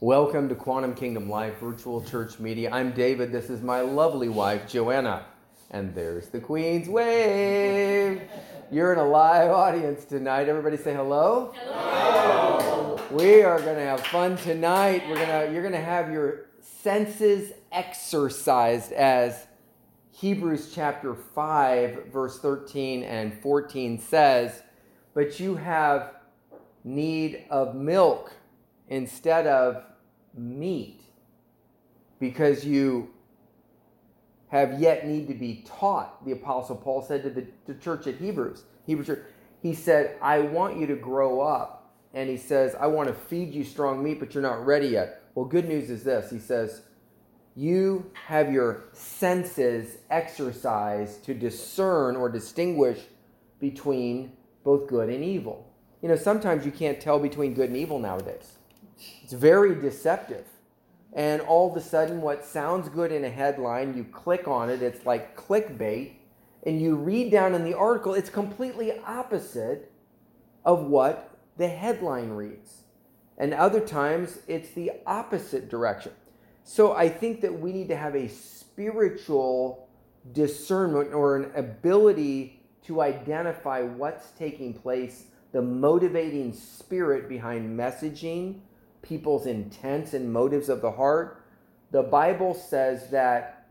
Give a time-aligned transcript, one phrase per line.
[0.00, 2.70] Welcome to Quantum Kingdom Live Virtual Church Media.
[2.70, 3.32] I'm David.
[3.32, 5.26] This is my lovely wife, Joanna.
[5.72, 8.22] And there's the Queen's Wave.
[8.70, 10.48] You're in a live audience tonight.
[10.48, 11.52] Everybody say hello.
[11.56, 13.00] Hello.
[13.10, 15.02] We are going to have fun tonight.
[15.08, 19.48] We're going to you're going to have your senses exercised as
[20.12, 24.62] Hebrews chapter 5 verse 13 and 14 says,
[25.12, 26.14] "But you have
[26.84, 28.32] need of milk
[28.88, 29.84] instead of
[30.38, 31.02] meat
[32.20, 33.10] because you
[34.48, 36.24] have yet need to be taught.
[36.24, 39.24] The apostle paul said to the, the church at hebrews hebrews church,
[39.62, 41.74] he said i want you to grow up.
[42.14, 45.22] And he says i want to feed you strong meat but you're not ready yet.
[45.34, 46.30] Well good news is this.
[46.30, 46.82] He says
[47.56, 53.00] you have your senses exercised to discern or distinguish
[53.58, 55.68] between both good and evil.
[56.00, 58.57] You know sometimes you can't tell between good and evil nowadays
[59.22, 60.46] it's very deceptive.
[61.12, 64.82] And all of a sudden, what sounds good in a headline, you click on it,
[64.82, 66.12] it's like clickbait,
[66.64, 69.90] and you read down in the article, it's completely opposite
[70.64, 72.82] of what the headline reads.
[73.38, 76.12] And other times, it's the opposite direction.
[76.64, 79.88] So I think that we need to have a spiritual
[80.32, 88.60] discernment or an ability to identify what's taking place, the motivating spirit behind messaging
[89.08, 91.42] people's intents and motives of the heart,
[91.90, 93.66] the Bible says that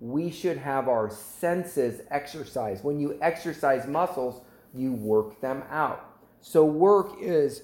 [0.00, 2.84] we should have our senses exercised.
[2.84, 4.42] When you exercise muscles,
[4.74, 6.04] you work them out.
[6.40, 7.62] So, work is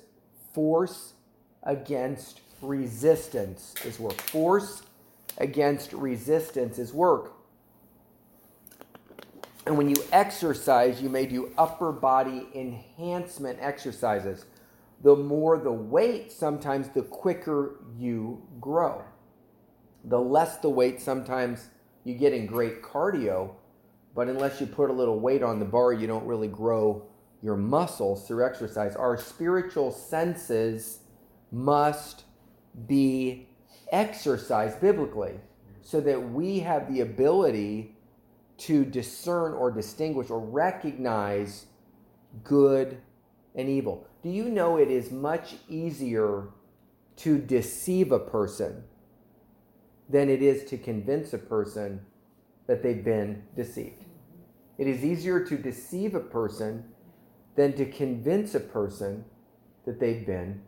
[0.52, 1.14] force
[1.62, 4.20] against resistance, is work.
[4.20, 4.82] Force
[5.38, 7.32] against resistance is work.
[9.66, 14.44] And when you exercise, you may do upper body enhancement exercises
[15.04, 19.04] the more the weight, sometimes the quicker you grow.
[20.04, 21.68] The less the weight, sometimes
[22.04, 23.54] you get in great cardio,
[24.14, 27.04] but unless you put a little weight on the bar, you don't really grow
[27.42, 28.96] your muscles through exercise.
[28.96, 31.00] Our spiritual senses
[31.52, 32.24] must
[32.86, 33.46] be
[33.92, 35.34] exercised biblically
[35.82, 37.94] so that we have the ability
[38.56, 41.66] to discern or distinguish or recognize
[42.42, 43.02] good
[43.54, 44.06] and evil.
[44.22, 46.48] Do you know it is much easier
[47.16, 48.84] to deceive a person
[50.08, 52.00] than it is to convince a person
[52.66, 54.04] that they've been deceived?
[54.78, 56.84] It is easier to deceive a person
[57.54, 59.24] than to convince a person
[59.86, 60.62] that they've been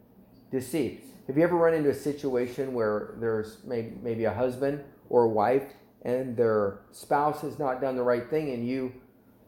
[0.51, 1.03] deceived.
[1.27, 5.65] Have you ever run into a situation where there's maybe a husband or a wife
[6.03, 8.93] and their spouse has not done the right thing and you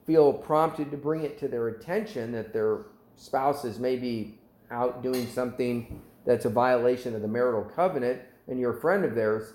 [0.05, 2.87] feel prompted to bring it to their attention that they're
[3.19, 4.39] spouse is maybe
[4.71, 9.15] out doing something that's a violation of the marital covenant and you're a friend of
[9.15, 9.53] theirs,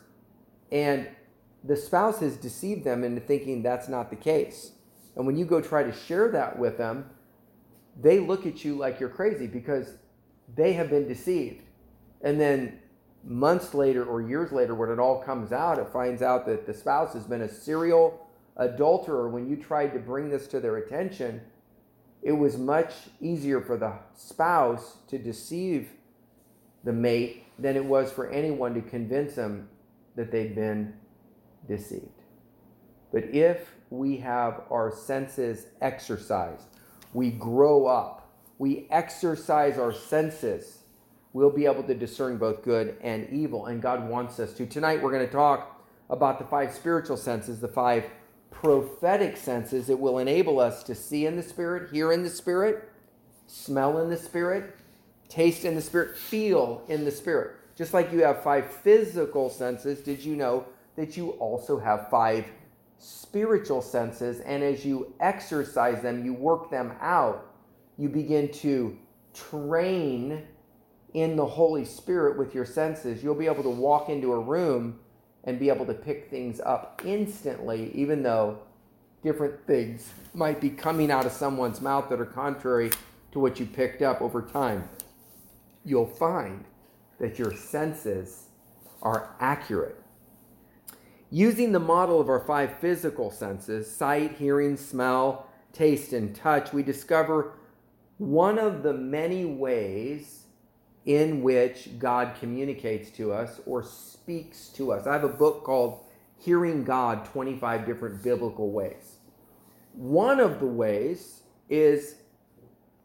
[0.71, 1.07] and
[1.63, 4.73] the spouse has deceived them into thinking that's not the case.
[5.15, 7.09] And when you go try to share that with them,
[7.99, 9.97] they look at you like you're crazy because
[10.55, 11.63] they have been deceived.
[12.21, 12.79] And then
[13.23, 16.73] months later or years later, when it all comes out, it finds out that the
[16.73, 19.29] spouse has been a serial adulterer.
[19.29, 21.41] When you tried to bring this to their attention,
[22.23, 25.89] it was much easier for the spouse to deceive
[26.83, 29.67] the mate than it was for anyone to convince them
[30.15, 30.93] that they'd been
[31.67, 32.07] deceived.
[33.11, 36.65] But if we have our senses exercised,
[37.13, 40.79] we grow up, we exercise our senses,
[41.33, 43.65] we'll be able to discern both good and evil.
[43.65, 44.65] And God wants us to.
[44.65, 48.05] Tonight, we're going to talk about the five spiritual senses, the five
[48.53, 52.89] prophetic senses, it will enable us to see in the Spirit, hear in the Spirit,
[53.47, 54.75] smell in the Spirit,
[55.27, 57.57] taste in the Spirit, feel in the Spirit.
[57.75, 60.65] Just like you have five physical senses, did you know
[60.95, 62.45] that you also have five
[62.99, 64.39] spiritual senses?
[64.41, 67.51] And as you exercise them, you work them out,
[67.97, 68.97] you begin to
[69.33, 70.43] train
[71.13, 73.23] in the Holy Spirit with your senses.
[73.23, 74.99] You'll be able to walk into a room
[75.43, 78.59] and be able to pick things up instantly, even though
[79.23, 82.91] different things might be coming out of someone's mouth that are contrary
[83.31, 84.87] to what you picked up over time.
[85.85, 86.65] You'll find
[87.19, 88.47] that your senses
[89.01, 89.99] are accurate.
[91.29, 96.83] Using the model of our five physical senses sight, hearing, smell, taste, and touch we
[96.83, 97.53] discover
[98.17, 100.42] one of the many ways
[101.05, 105.05] in which God communicates to us or speaks to us.
[105.05, 106.05] I have a book called
[106.37, 109.17] Hearing God 25 Different Biblical Ways.
[109.93, 112.15] One of the ways is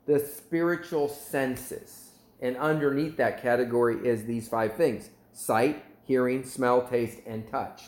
[0.06, 2.12] the spiritual senses.
[2.40, 7.84] And underneath that category is these five things sight, hearing, smell, taste, and touch.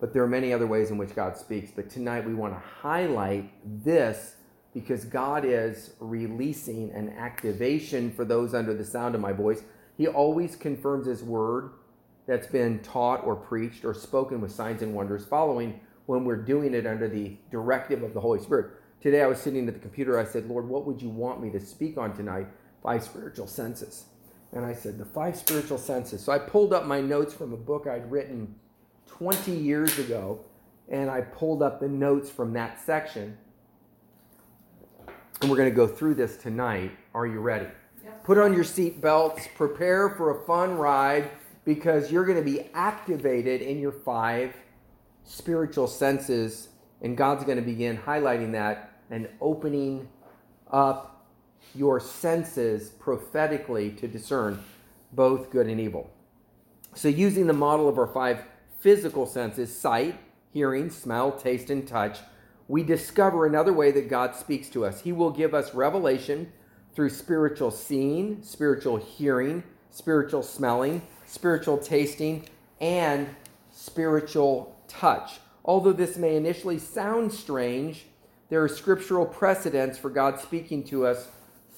[0.00, 1.70] But there are many other ways in which God speaks.
[1.70, 3.50] But tonight we want to highlight
[3.84, 4.36] this
[4.74, 9.62] because God is releasing an activation for those under the sound of my voice.
[9.96, 11.72] He always confirms His word
[12.26, 16.74] that's been taught or preached or spoken with signs and wonders following when we're doing
[16.74, 18.72] it under the directive of the Holy Spirit.
[19.00, 20.18] Today I was sitting at the computer.
[20.18, 22.46] I said, Lord, what would you want me to speak on tonight?
[22.82, 24.04] Five spiritual senses.
[24.52, 26.22] And I said, the five spiritual senses.
[26.22, 28.54] So I pulled up my notes from a book I'd written
[29.06, 30.44] 20 years ago,
[30.88, 33.38] and I pulled up the notes from that section.
[35.40, 36.90] And we're going to go through this tonight.
[37.14, 37.66] Are you ready?
[38.04, 38.24] Yep.
[38.24, 41.30] Put on your seat belts, prepare for a fun ride
[41.64, 44.54] because you're going to be activated in your five
[45.24, 46.68] spiritual senses,
[47.00, 50.08] and God's going to begin highlighting that and opening
[50.70, 51.26] up
[51.74, 54.62] your senses prophetically to discern
[55.12, 56.10] both good and evil.
[56.94, 58.42] So, using the model of our five
[58.80, 60.18] physical senses sight,
[60.52, 62.18] hearing, smell, taste, and touch
[62.70, 65.00] we discover another way that God speaks to us.
[65.00, 66.52] He will give us revelation
[66.94, 72.46] through spiritual seeing, spiritual hearing, spiritual smelling, spiritual tasting,
[72.80, 73.28] and
[73.72, 75.40] spiritual touch.
[75.64, 78.06] Although this may initially sound strange,
[78.50, 81.26] there are scriptural precedents for God speaking to us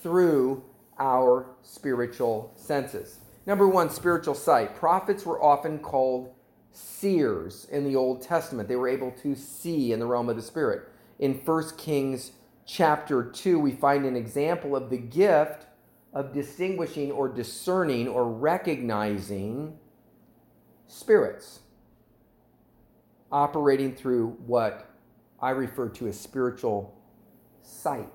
[0.02, 0.62] through
[0.98, 3.16] our spiritual senses.
[3.46, 4.76] Number one, spiritual sight.
[4.76, 6.34] Prophets were often called
[6.72, 8.68] seers in the Old Testament.
[8.68, 10.88] They were able to see in the realm of the Spirit.
[11.18, 12.32] In 1 Kings
[12.66, 15.66] chapter 2, we find an example of the gift
[16.12, 19.78] of distinguishing or discerning or recognizing
[20.86, 21.60] spirits
[23.30, 24.90] operating through what
[25.40, 26.94] I refer to as spiritual
[27.62, 28.12] sight.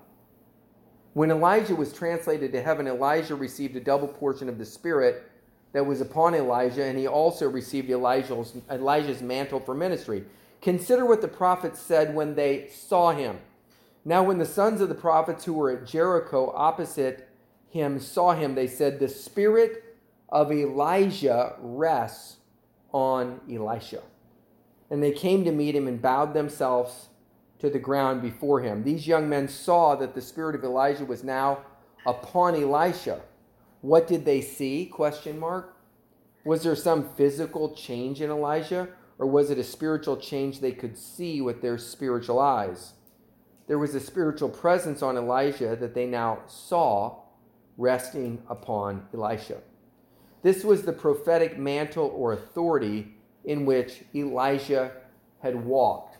[1.14, 5.27] When Elijah was translated to heaven, Elijah received a double portion of the Spirit
[5.78, 10.24] that was upon Elijah, and he also received Elijah's, Elijah's mantle for ministry.
[10.60, 13.38] Consider what the prophets said when they saw him.
[14.04, 17.28] Now, when the sons of the prophets who were at Jericho opposite
[17.70, 19.96] him saw him, they said, The spirit
[20.30, 22.38] of Elijah rests
[22.90, 24.02] on Elisha.
[24.90, 27.06] And they came to meet him and bowed themselves
[27.60, 28.82] to the ground before him.
[28.82, 31.58] These young men saw that the spirit of Elijah was now
[32.04, 33.20] upon Elisha.
[33.80, 34.86] What did they see?
[34.86, 35.76] Question mark.
[36.44, 38.88] Was there some physical change in Elijah
[39.18, 42.92] or was it a spiritual change they could see with their spiritual eyes?
[43.66, 47.20] There was a spiritual presence on Elijah that they now saw
[47.76, 49.58] resting upon Elisha.
[50.42, 53.14] This was the prophetic mantle or authority
[53.44, 54.92] in which Elijah
[55.42, 56.16] had walked.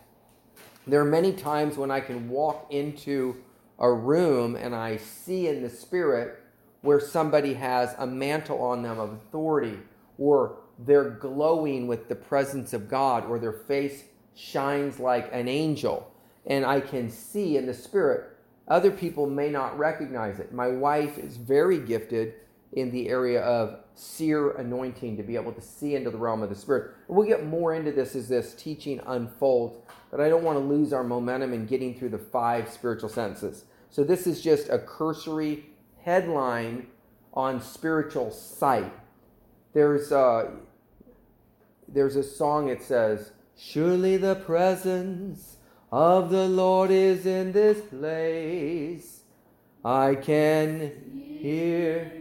[0.85, 3.37] There are many times when I can walk into
[3.79, 6.38] a room and I see in the spirit
[6.81, 9.77] where somebody has a mantle on them of authority
[10.17, 14.03] or they're glowing with the presence of God or their face
[14.35, 16.11] shines like an angel
[16.45, 18.35] and I can see in the spirit.
[18.67, 20.53] Other people may not recognize it.
[20.53, 22.35] My wife is very gifted
[22.73, 26.49] in the area of seer anointing to be able to see into the realm of
[26.49, 26.91] the spirit.
[27.07, 29.77] We'll get more into this as this teaching unfolds,
[30.11, 33.65] but I don't want to lose our momentum in getting through the five spiritual senses.
[33.89, 35.65] So this is just a cursory
[36.09, 36.87] headline
[37.33, 38.91] on spiritual sight.
[39.73, 40.51] There's a,
[41.87, 45.57] there's a song it says, Surely the presence
[45.91, 49.21] of the Lord is in this place.
[49.85, 52.11] I can hear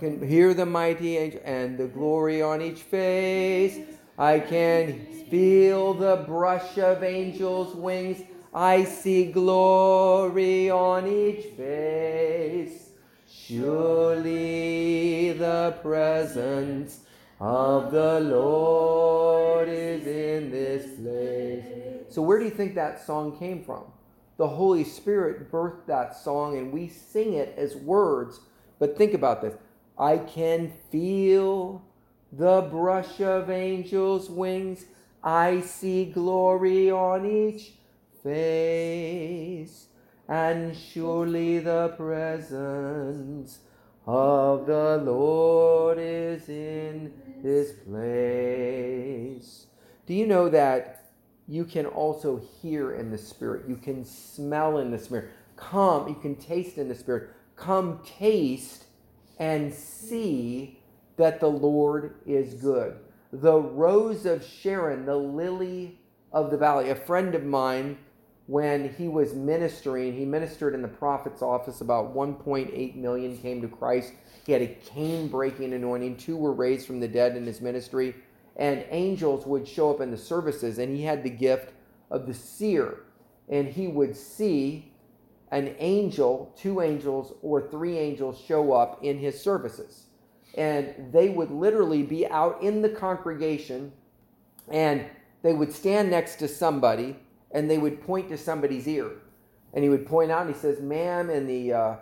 [0.00, 3.78] can hear the mighty angel and the glory on each face.
[4.18, 8.22] I can feel the brush of angels' wings.
[8.56, 12.88] I see glory on each face.
[13.30, 17.00] Surely the presence
[17.38, 22.14] of the Lord is in this place.
[22.14, 23.84] So, where do you think that song came from?
[24.38, 28.40] The Holy Spirit birthed that song, and we sing it as words.
[28.78, 29.54] But think about this
[29.98, 31.84] I can feel
[32.32, 34.86] the brush of angels' wings.
[35.22, 37.72] I see glory on each
[38.26, 39.86] face,
[40.28, 43.60] and surely the presence
[44.04, 49.66] of the Lord is in this place.
[50.06, 51.12] Do you know that
[51.46, 53.68] you can also hear in the Spirit?
[53.68, 55.30] You can smell in the Spirit.
[55.54, 57.30] Come, you can taste in the Spirit.
[57.54, 58.86] Come taste
[59.38, 60.80] and see
[61.16, 62.96] that the Lord is good.
[63.32, 66.00] The rose of Sharon, the lily
[66.32, 66.90] of the valley.
[66.90, 67.98] A friend of mine
[68.46, 71.80] when he was ministering, he ministered in the prophet's office.
[71.80, 74.12] About 1.8 million came to Christ.
[74.44, 76.16] He had a cane breaking anointing.
[76.16, 78.14] Two were raised from the dead in his ministry.
[78.56, 81.72] And angels would show up in the services, and he had the gift
[82.10, 83.02] of the seer.
[83.48, 84.92] And he would see
[85.50, 90.06] an angel, two angels, or three angels show up in his services.
[90.56, 93.92] And they would literally be out in the congregation,
[94.68, 95.04] and
[95.42, 97.16] they would stand next to somebody
[97.52, 99.10] and they would point to somebody's ear.
[99.72, 101.96] And he would point out and he says, Ma'am, in the uh,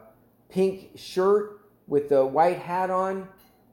[0.48, 3.28] pink shirt with the white hat on,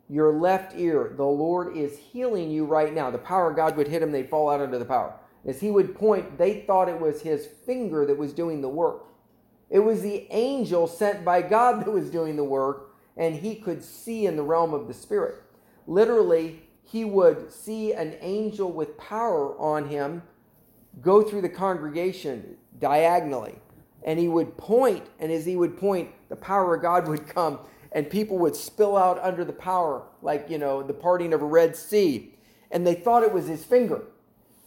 [0.09, 3.09] your left ear, the Lord is healing you right now.
[3.09, 5.13] The power of God would hit him, they'd fall out under the power.
[5.45, 9.05] As he would point, they thought it was his finger that was doing the work.
[9.69, 13.83] It was the angel sent by God that was doing the work, and he could
[13.83, 15.41] see in the realm of the Spirit.
[15.87, 20.23] Literally, he would see an angel with power on him
[20.99, 23.55] go through the congregation diagonally.
[24.03, 27.59] And he would point, and as he would point, the power of God would come,
[27.91, 31.45] and people would spill out under the power, like, you know, the parting of a
[31.45, 32.33] Red Sea.
[32.71, 34.03] And they thought it was his finger.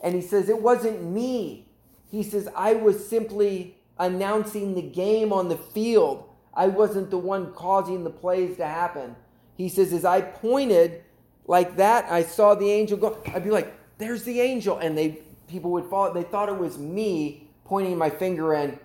[0.02, 1.66] And he says, It wasn't me.
[2.10, 6.28] He says, I was simply announcing the game on the field.
[6.52, 9.16] I wasn't the one causing the plays to happen.
[9.56, 11.02] He says, As I pointed
[11.46, 13.22] like that, I saw the angel go.
[13.34, 14.78] I'd be like, There's the angel.
[14.78, 16.12] And they people would fall.
[16.12, 18.78] They thought it was me pointing my finger and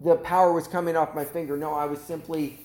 [0.00, 1.56] the power was coming off my finger.
[1.56, 2.60] No, I was simply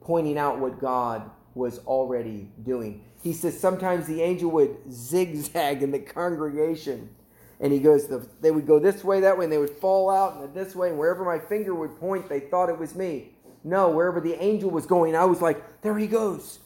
[0.00, 3.04] pointing out what God was already doing.
[3.22, 7.08] He says sometimes the angel would zigzag in the congregation.
[7.60, 10.10] And he goes, the, they would go this way, that way, and they would fall
[10.10, 10.90] out and this way.
[10.90, 13.30] And wherever my finger would point, they thought it was me.
[13.62, 16.58] No, wherever the angel was going, I was like, there he goes.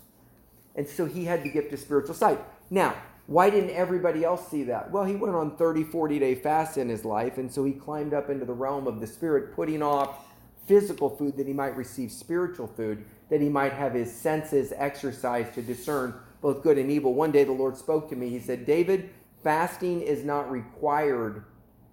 [0.74, 2.40] And so he had the gift of spiritual sight.
[2.70, 2.96] Now,
[3.28, 4.90] why didn't everybody else see that?
[4.90, 8.14] Well, he went on 30, 40 day fast in his life, and so he climbed
[8.14, 10.24] up into the realm of the spirit, putting off
[10.66, 15.52] physical food that he might receive spiritual food, that he might have his senses exercised
[15.52, 17.12] to discern both good and evil.
[17.12, 18.30] One day the Lord spoke to me.
[18.30, 19.10] He said, David,
[19.44, 21.44] fasting is not required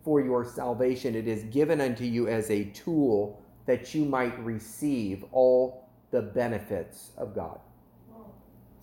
[0.06, 5.25] for your salvation, it is given unto you as a tool that you might receive
[5.34, 7.60] all the benefits of God.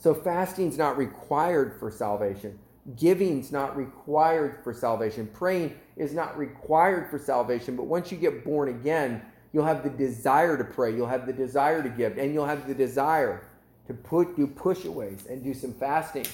[0.02, 2.59] So fasting's not required for salvation.
[2.97, 5.28] Giving's not required for salvation.
[5.32, 7.76] Praying is not required for salvation.
[7.76, 10.92] But once you get born again, you'll have the desire to pray.
[10.92, 12.18] You'll have the desire to give.
[12.18, 13.47] And you'll have the desire
[13.87, 16.26] to put do push-aways and do some fasting.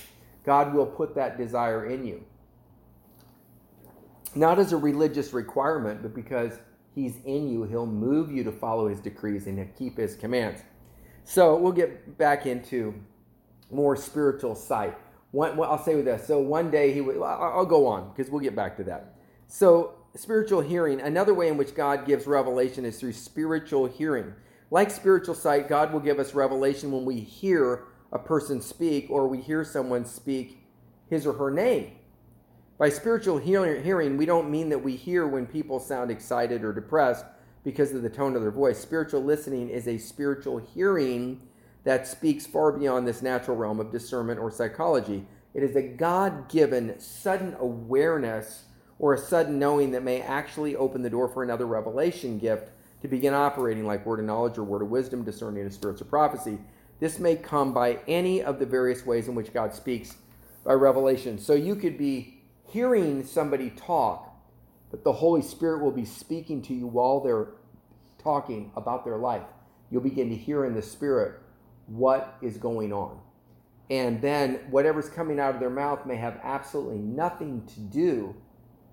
[0.46, 2.24] God will put that desire in you.
[4.34, 6.58] Not as a religious requirement, but because
[6.94, 10.62] He's in you, He'll move you to follow His decrees and to keep His commands.
[11.24, 12.94] So we'll get back into
[13.70, 14.96] more spiritual sight.
[15.30, 16.26] One, I'll say with this.
[16.26, 19.14] So one day he would, I'll go on because we'll get back to that.
[19.46, 24.32] So spiritual hearing, another way in which God gives revelation is through spiritual hearing.
[24.70, 29.28] Like spiritual sight, God will give us revelation when we hear a person speak or
[29.28, 30.66] we hear someone speak
[31.08, 31.92] his or her name.
[32.78, 37.24] By spiritual hearing, we don't mean that we hear when people sound excited or depressed
[37.64, 38.78] because of the tone of their voice.
[38.78, 41.40] Spiritual listening is a spiritual hearing
[41.84, 45.26] that speaks far beyond this natural realm of discernment or psychology.
[45.54, 48.64] It is a God given sudden awareness
[48.98, 52.70] or a sudden knowing that may actually open the door for another revelation gift
[53.00, 56.08] to begin operating like word of knowledge or word of wisdom, discerning of spirits of
[56.08, 56.58] prophecy.
[57.00, 60.16] This may come by any of the various ways in which God speaks
[60.64, 61.38] by revelation.
[61.38, 64.34] So you could be hearing somebody talk,
[64.90, 67.48] but the Holy Spirit will be speaking to you while they're
[68.18, 69.46] talking about their life.
[69.90, 71.40] You'll begin to hear in the Spirit
[71.88, 73.18] what is going on.
[73.90, 78.36] And then whatever's coming out of their mouth may have absolutely nothing to do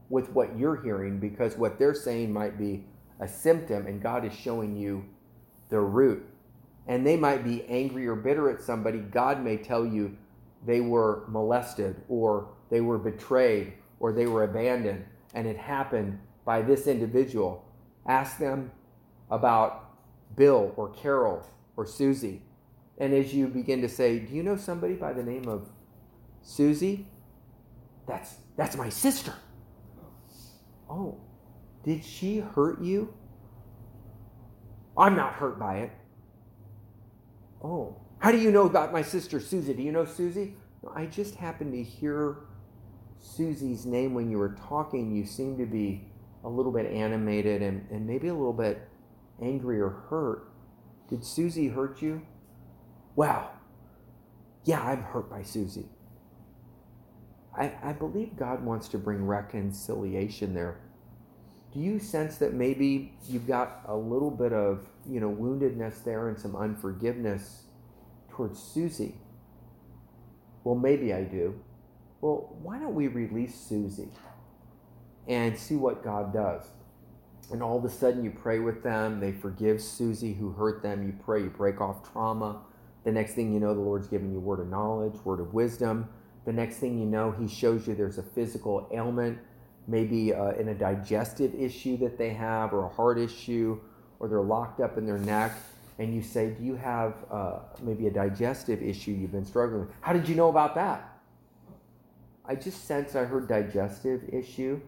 [0.09, 2.85] with what you're hearing because what they're saying might be
[3.19, 5.05] a symptom and God is showing you
[5.69, 6.25] the root.
[6.87, 8.99] And they might be angry or bitter at somebody.
[8.99, 10.15] God may tell you
[10.65, 16.61] they were molested or they were betrayed or they were abandoned and it happened by
[16.61, 17.65] this individual.
[18.07, 18.71] Ask them
[19.29, 19.89] about
[20.35, 22.41] Bill or Carol or Susie
[22.97, 25.69] and as you begin to say, Do you know somebody by the name of
[26.41, 27.07] Susie?
[28.07, 29.33] That's that's my sister.
[30.89, 31.19] Oh,
[31.83, 33.13] did she hurt you?
[34.97, 35.91] I'm not hurt by it.
[37.63, 39.73] Oh, how do you know about my sister Susie?
[39.73, 40.55] Do you know Susie?
[40.95, 42.37] I just happened to hear
[43.19, 45.15] Susie's name when you were talking.
[45.15, 46.07] You seemed to be
[46.43, 48.87] a little bit animated and, and maybe a little bit
[49.41, 50.51] angry or hurt.
[51.09, 52.21] Did Susie hurt you?
[53.15, 53.51] Wow,
[54.65, 55.87] yeah, I'm hurt by Susie.
[57.57, 60.79] I, I believe God wants to bring reconciliation there.
[61.73, 66.29] do you sense that maybe you've got a little bit of, you know, woundedness there
[66.29, 67.63] and some unforgiveness
[68.31, 69.15] towards Susie?
[70.63, 71.59] Well, maybe I do.
[72.21, 74.09] Well, why don't we release Susie
[75.27, 76.63] and see what God does?
[77.51, 79.19] And all of a sudden, you pray with them.
[79.19, 81.05] They forgive Susie who hurt them.
[81.05, 82.61] You pray, you break off trauma.
[83.05, 86.09] The next thing you know, the Lord's giving you word of knowledge, word of wisdom.
[86.45, 89.37] The next thing you know, He shows you there's a physical ailment,
[89.87, 93.79] maybe uh, in a digestive issue that they have, or a heart issue,
[94.19, 95.53] or they're locked up in their neck.
[95.99, 99.89] And you say, Do you have uh, maybe a digestive issue you've been struggling with?
[100.01, 101.15] How did you know about that?
[102.47, 104.81] I just sense I heard digestive issue.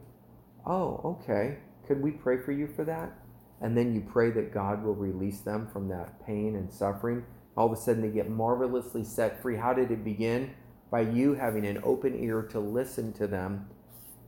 [0.65, 1.57] Oh, okay.
[1.87, 3.13] Could we pray for you for that?
[3.61, 7.23] And then you pray that God will release them from that pain and suffering.
[7.57, 9.57] All of a sudden, they get marvelously set free.
[9.57, 10.51] How did it begin?
[10.91, 13.67] By you having an open ear to listen to them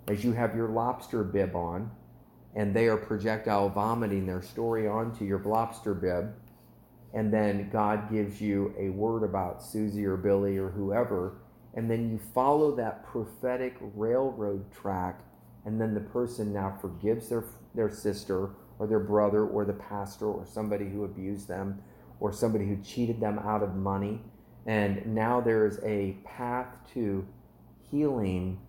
[0.07, 1.91] as you have your lobster bib on,
[2.55, 6.33] and they are projectile vomiting their story onto your lobster bib.
[7.13, 11.37] And then God gives you a word about Susie or Billy or whoever,
[11.75, 15.21] and then you follow that prophetic railroad track,
[15.65, 17.45] and then the person now forgives their,
[17.75, 21.79] their sister or their brother or the pastor or somebody who abused them
[22.19, 24.21] or somebody who cheated them out of money.
[24.65, 27.25] And now there's a path to
[27.89, 28.59] healing.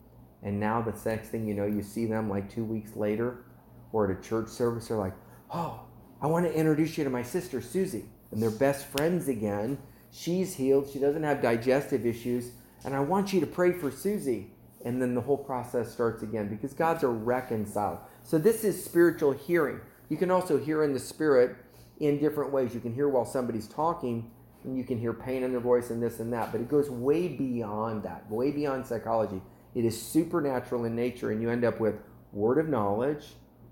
[0.42, 3.44] And now the next thing you know, you see them like two weeks later
[3.92, 5.14] or at a church service, they're like,
[5.52, 5.80] oh,
[6.22, 8.04] I want to introduce you to my sister, Susie.
[8.30, 9.78] And they're best friends again.
[10.12, 10.88] She's healed.
[10.92, 12.52] She doesn't have digestive issues
[12.84, 14.52] and I want you to pray for Susie.
[14.84, 17.98] And then the whole process starts again because God's a reconciled.
[18.22, 19.80] So this is spiritual hearing.
[20.08, 21.56] You can also hear in the spirit
[22.00, 22.74] in different ways.
[22.74, 24.30] You can hear while somebody's talking,
[24.64, 26.50] and you can hear pain in their voice and this and that.
[26.50, 29.40] But it goes way beyond that, way beyond psychology.
[29.74, 31.96] It is supernatural in nature, and you end up with
[32.32, 33.24] word of knowledge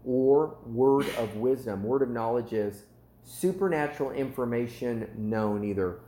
[0.04, 1.82] or word of wisdom.
[1.82, 2.84] Word of knowledge is
[3.24, 6.00] supernatural information known, either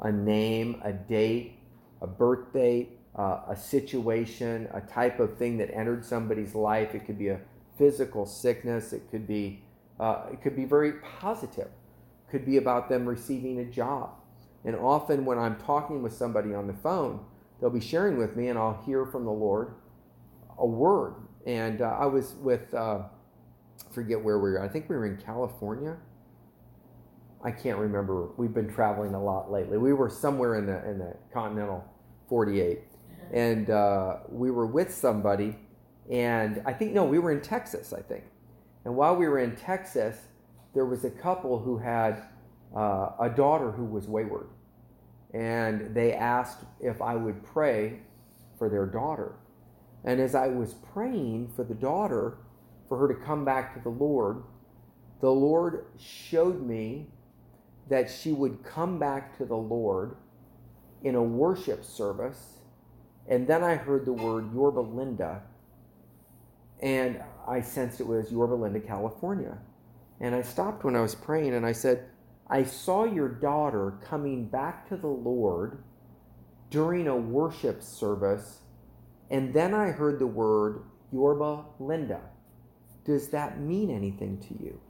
[0.00, 1.58] a name, a date,
[2.02, 6.94] a birth date, uh, a situation, a type of thing that entered somebody's life.
[6.94, 7.40] It could be a
[7.78, 8.92] physical sickness.
[8.92, 9.62] It could be
[9.98, 11.68] uh, it could be very positive.
[11.68, 14.10] It could be about them receiving a job.
[14.64, 17.20] And often when I'm talking with somebody on the phone,
[17.60, 19.74] they'll be sharing with me, and I'll hear from the Lord
[20.58, 21.14] a word.
[21.46, 23.02] And uh, I was with uh,
[23.92, 24.62] forget where we were.
[24.62, 25.96] I think we were in California.
[27.44, 28.30] I can't remember.
[28.36, 29.78] We've been traveling a lot lately.
[29.78, 31.84] We were somewhere in the in the continental
[32.28, 32.80] 48,
[33.32, 35.56] and uh, we were with somebody,
[36.10, 38.24] and I think no, we were in Texas, I think.
[38.86, 40.16] And while we were in Texas,
[40.72, 42.22] there was a couple who had
[42.72, 44.46] uh, a daughter who was wayward,
[45.34, 47.98] and they asked if I would pray
[48.56, 49.34] for their daughter.
[50.04, 52.38] And as I was praying for the daughter,
[52.88, 54.44] for her to come back to the Lord,
[55.20, 57.08] the Lord showed me
[57.88, 60.14] that she would come back to the Lord
[61.02, 62.58] in a worship service.
[63.26, 65.42] And then I heard the word Yorba Linda,
[66.80, 69.58] and I sensed it was Yorba Linda, California.
[70.20, 72.06] And I stopped when I was praying and I said,
[72.48, 75.82] I saw your daughter coming back to the Lord
[76.70, 78.60] during a worship service,
[79.30, 82.20] and then I heard the word Yorba Linda.
[83.04, 84.80] Does that mean anything to you?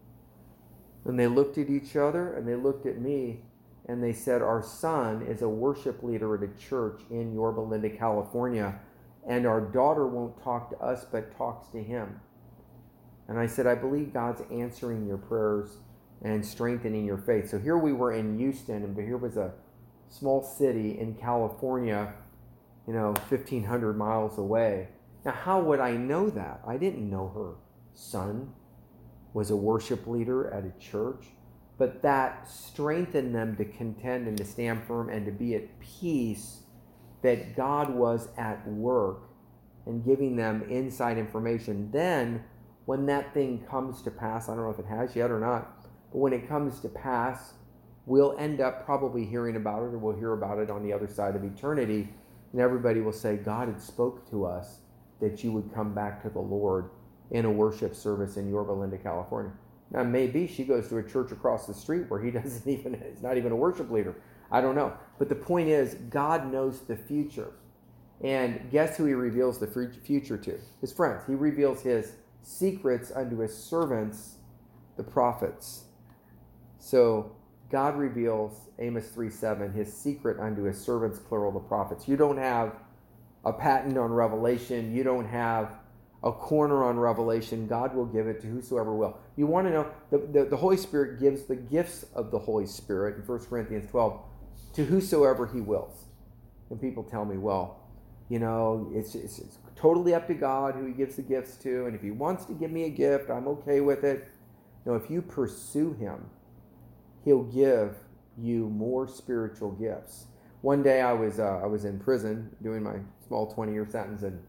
[1.04, 3.42] And they looked at each other and they looked at me
[3.88, 7.90] and they said, Our son is a worship leader at a church in Yorba Linda,
[7.90, 8.80] California,
[9.26, 12.20] and our daughter won't talk to us but talks to him.
[13.28, 15.78] And I said, I believe God's answering your prayers
[16.22, 17.50] and strengthening your faith.
[17.50, 19.52] So here we were in Houston, and here was a
[20.08, 22.14] small city in California,
[22.86, 24.88] you know, 1,500 miles away.
[25.24, 26.60] Now, how would I know that?
[26.66, 27.54] I didn't know her
[27.94, 28.52] son
[29.34, 31.26] was a worship leader at a church,
[31.78, 36.60] but that strengthened them to contend and to stand firm and to be at peace
[37.22, 39.28] that God was at work
[39.86, 41.90] and giving them inside information.
[41.92, 42.44] Then,
[42.84, 45.86] when that thing comes to pass, I don't know if it has yet or not,
[46.12, 47.54] but when it comes to pass,
[48.04, 51.08] we'll end up probably hearing about it or we'll hear about it on the other
[51.08, 52.08] side of eternity.
[52.52, 54.78] And everybody will say, God had spoke to us
[55.20, 56.90] that you would come back to the Lord
[57.30, 59.52] in a worship service in Yorba Linda, California.
[59.90, 63.22] Now, maybe she goes to a church across the street where he doesn't even, is
[63.22, 64.14] not even a worship leader.
[64.50, 64.92] I don't know.
[65.18, 67.52] But the point is, God knows the future.
[68.22, 70.58] And guess who he reveals the future to?
[70.80, 71.22] His friends.
[71.26, 74.36] He reveals his secrets unto his servants,
[74.96, 75.84] the prophets.
[76.78, 77.32] So
[77.70, 82.08] God reveals, Amos 3 7, his secret unto his servants, plural, the prophets.
[82.08, 82.74] You don't have
[83.44, 84.94] a patent on revelation.
[84.94, 85.76] You don't have
[86.26, 89.16] a corner on revelation, God will give it to whosoever will.
[89.36, 92.66] You want to know, the, the, the Holy Spirit gives the gifts of the Holy
[92.66, 94.20] Spirit in 1 Corinthians 12
[94.74, 96.04] to whosoever he wills.
[96.70, 97.80] And people tell me, well,
[98.28, 101.86] you know, it's, it's, it's totally up to God who he gives the gifts to.
[101.86, 104.28] And if he wants to give me a gift, I'm okay with it.
[104.84, 106.26] No, if you pursue him,
[107.24, 107.96] he'll give
[108.38, 110.26] you more spiritual gifts.
[110.62, 114.22] One day I was uh, I was in prison doing my small 20 year sentence
[114.22, 114.42] and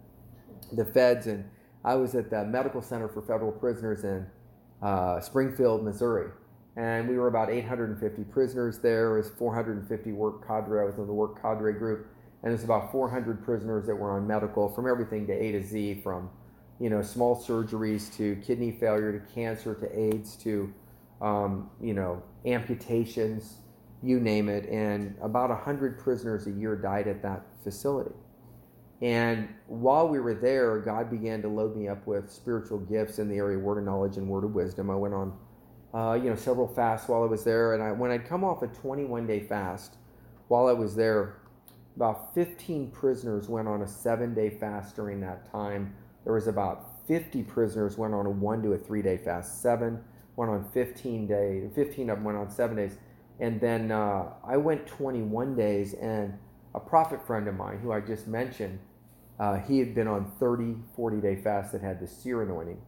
[0.73, 1.45] the feds and
[1.83, 4.25] I was at the medical center for federal prisoners in
[4.81, 6.31] uh, Springfield, Missouri,
[6.77, 9.13] and we were about 850 prisoners there.
[9.15, 10.81] Was 450 work cadre.
[10.81, 12.07] I was in the work cadre group,
[12.43, 16.01] and there's about 400 prisoners that were on medical from everything to A to Z,
[16.03, 16.29] from
[16.79, 20.71] you know small surgeries to kidney failure to cancer to AIDS to
[21.19, 23.57] um, you know amputations,
[24.03, 24.69] you name it.
[24.69, 28.15] And about 100 prisoners a year died at that facility.
[29.01, 33.29] And while we were there, God began to load me up with spiritual gifts in
[33.29, 34.89] the area of word of knowledge and word of wisdom.
[34.89, 35.37] I went on,
[35.97, 37.73] uh, you know, several fasts while I was there.
[37.73, 39.95] And I, when I'd come off a 21 day fast,
[40.47, 41.37] while I was there,
[41.95, 45.95] about 15 prisoners went on a seven day fast during that time.
[46.23, 49.63] There was about 50 prisoners went on a one to a three day fast.
[49.63, 50.03] Seven
[50.35, 51.71] went on 15 days.
[51.73, 52.97] 15 of them went on seven days.
[53.39, 56.37] And then uh, I went 21 days and
[56.75, 58.77] a prophet friend of mine who I just mentioned,
[59.39, 62.79] uh, he had been on 30, 40 day fast that had the seer anointing.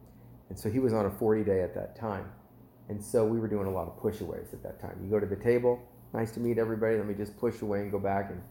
[0.48, 2.26] And so he was on a 40 day at that time.
[2.90, 4.98] And so we were doing a lot of pushaways at that time.
[5.00, 5.80] You go to the table,
[6.12, 6.96] nice to meet everybody.
[6.96, 8.42] Let me just push away and go back and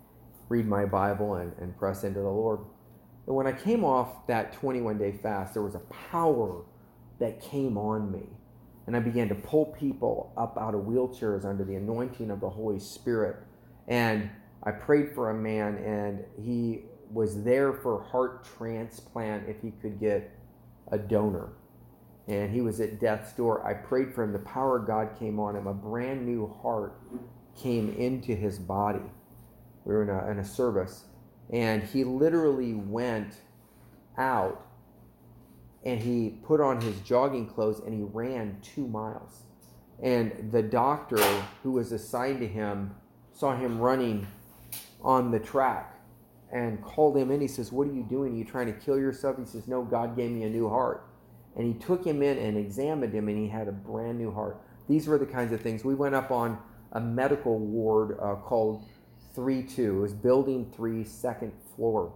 [0.48, 2.62] read my Bible and, and press into the Lord.
[3.28, 6.64] And when I came off that 21 day fast, there was a power
[7.20, 8.28] that came on me.
[8.88, 12.50] And I began to pull people up out of wheelchairs under the anointing of the
[12.50, 13.36] Holy Spirit.
[13.90, 14.30] And
[14.64, 20.00] I prayed for a man, and he was there for heart transplant if he could
[20.00, 20.32] get
[20.92, 21.50] a donor.
[22.30, 23.66] And he was at death's door.
[23.68, 24.32] I prayed for him.
[24.32, 25.66] The power of God came on him.
[25.66, 27.02] A brand new heart
[27.58, 29.02] came into his body.
[29.84, 31.06] We were in a, in a service.
[31.52, 33.34] And he literally went
[34.16, 34.64] out
[35.84, 39.44] and he put on his jogging clothes and he ran two miles.
[40.02, 41.22] And the doctor
[41.64, 42.96] who was assigned to him
[43.34, 44.28] saw him running
[45.02, 45.96] on the track
[46.52, 47.42] and called him in.
[47.42, 48.34] He says, What are you doing?
[48.34, 49.38] Are you trying to kill yourself?
[49.40, 51.09] He says, No, God gave me a new heart.
[51.56, 54.62] And he took him in and examined him, and he had a brand new heart.
[54.88, 55.84] These were the kinds of things.
[55.84, 56.58] We went up on
[56.94, 58.86] a medical ward uh, called
[59.36, 59.98] 3 2.
[59.98, 62.14] It was building 3, second floor.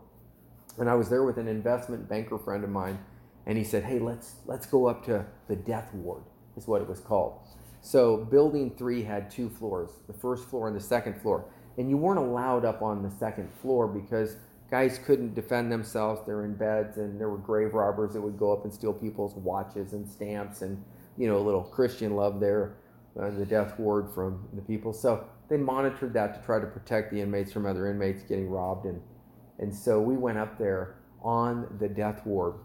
[0.77, 2.97] And I was there with an investment banker friend of mine,
[3.45, 6.23] and he said, Hey, let's, let's go up to the death ward,
[6.55, 7.39] is what it was called.
[7.81, 11.45] So building 3 had two floors the first floor and the second floor
[11.77, 14.35] and you weren't allowed up on the second floor because
[14.69, 16.21] guys couldn't defend themselves.
[16.26, 19.36] They're in beds, and there were grave robbers that would go up and steal people's
[19.36, 20.84] watches and stamps, and
[21.17, 22.78] you know, a little Christian love there,
[23.19, 24.93] uh, the death ward from the people.
[24.93, 28.86] So they monitored that to try to protect the inmates from other inmates getting robbed,
[28.86, 29.02] and
[29.60, 32.56] and so we went up there on the death ward.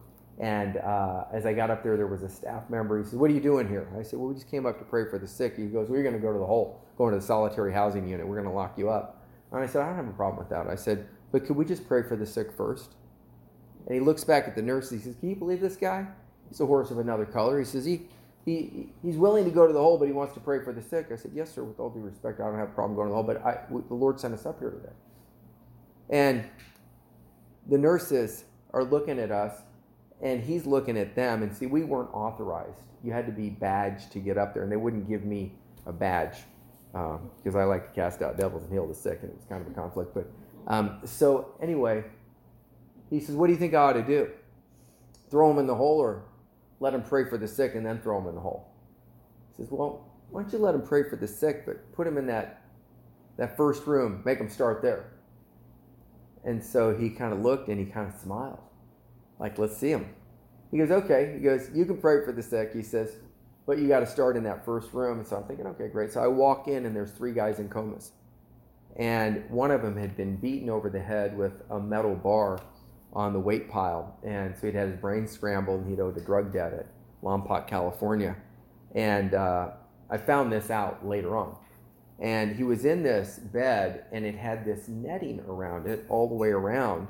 [0.40, 3.02] And uh, as I got up there, there was a staff member.
[3.02, 4.84] He said, "What are you doing here?" I said, "Well, we just came up to
[4.84, 7.20] pray for the sick." He goes, "We're going to go to the hole." going to
[7.20, 8.26] the solitary housing unit.
[8.26, 9.22] We're going to lock you up.
[9.52, 10.66] And I said, I don't have a problem with that.
[10.66, 12.94] I said, but could we just pray for the sick first?
[13.86, 14.90] And he looks back at the nurse.
[14.90, 16.06] He says, Can you believe this guy?
[16.48, 17.58] He's a horse of another color.
[17.58, 18.02] He says, he,
[18.44, 20.82] he, He's willing to go to the hole, but he wants to pray for the
[20.82, 21.08] sick.
[21.12, 23.10] I said, Yes, sir, with all due respect, I don't have a problem going to
[23.10, 24.92] the hole, but I, the Lord sent us up here today.
[26.10, 26.44] And
[27.68, 29.62] the nurses are looking at us,
[30.22, 31.42] and he's looking at them.
[31.42, 32.80] And see, we weren't authorized.
[33.04, 35.52] You had to be badged to get up there, and they wouldn't give me
[35.86, 36.38] a badge
[36.92, 39.44] because um, I like to cast out devils and heal the sick, and it was
[39.44, 40.14] kind of a conflict.
[40.14, 40.30] But
[40.68, 42.04] um, so anyway,
[43.10, 44.30] he says, "What do you think I ought to do?
[45.30, 46.24] Throw him in the hole, or
[46.78, 48.68] let him pray for the sick and then throw him in the hole?"
[49.56, 52.16] He says, "Well, why don't you let him pray for the sick, but put him
[52.16, 52.62] in that
[53.36, 55.12] that first room, make him start there."
[56.44, 58.60] And so he kind of looked and he kind of smiled,
[59.38, 60.14] like, "Let's see him."
[60.70, 63.16] He goes, "Okay." He goes, "You can pray for the sick." He says,
[63.68, 65.18] but you got to start in that first room.
[65.18, 66.10] And so I'm thinking, okay, great.
[66.10, 68.12] So I walk in and there's three guys in comas.
[68.98, 72.58] And one of them had been beaten over the head with a metal bar
[73.12, 74.18] on the weight pile.
[74.24, 76.86] And so he'd had his brain scrambled and he'd owed a drug debt at
[77.22, 78.36] Lompoc, California.
[78.94, 79.70] And uh,
[80.10, 81.56] I found this out later on.
[82.18, 86.34] And he was in this bed and it had this netting around it all the
[86.34, 87.06] way around.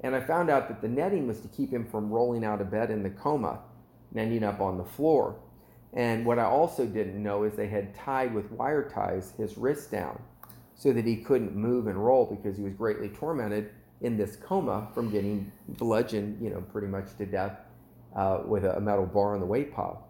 [0.00, 2.70] And I found out that the netting was to keep him from rolling out of
[2.70, 3.60] bed in the coma
[4.10, 5.36] and ending up on the floor.
[5.92, 9.90] And what I also didn't know is they had tied with wire ties his wrist
[9.90, 10.18] down
[10.76, 13.70] so that he couldn't move and roll because he was greatly tormented
[14.02, 17.58] in this coma from getting bludgeoned, you know, pretty much to death
[18.14, 20.06] uh, with a metal bar on the weight pile.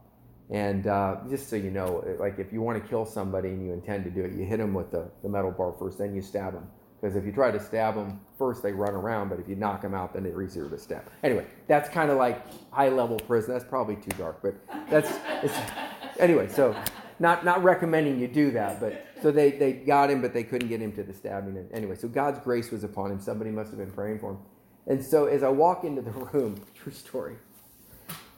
[0.50, 3.72] And uh, just so you know, like if you want to kill somebody and you
[3.72, 6.22] intend to do it, you hit them with the, the metal bar first, then you
[6.22, 6.68] stab them.
[7.00, 9.82] Because if you try to stab them first, they run around, but if you knock
[9.82, 11.04] them out, then they're easier to stab.
[11.22, 13.52] Anyway, that's kind of like high level prison.
[13.52, 14.54] That's probably too dark, but
[14.88, 15.12] that's
[16.18, 16.48] anyway.
[16.48, 16.74] So,
[17.18, 20.68] not not recommending you do that, but so they they got him, but they couldn't
[20.68, 21.56] get him to the stabbing.
[21.56, 23.20] And anyway, so God's grace was upon him.
[23.20, 24.38] Somebody must have been praying for him.
[24.86, 27.36] And so as I walk into the room, true story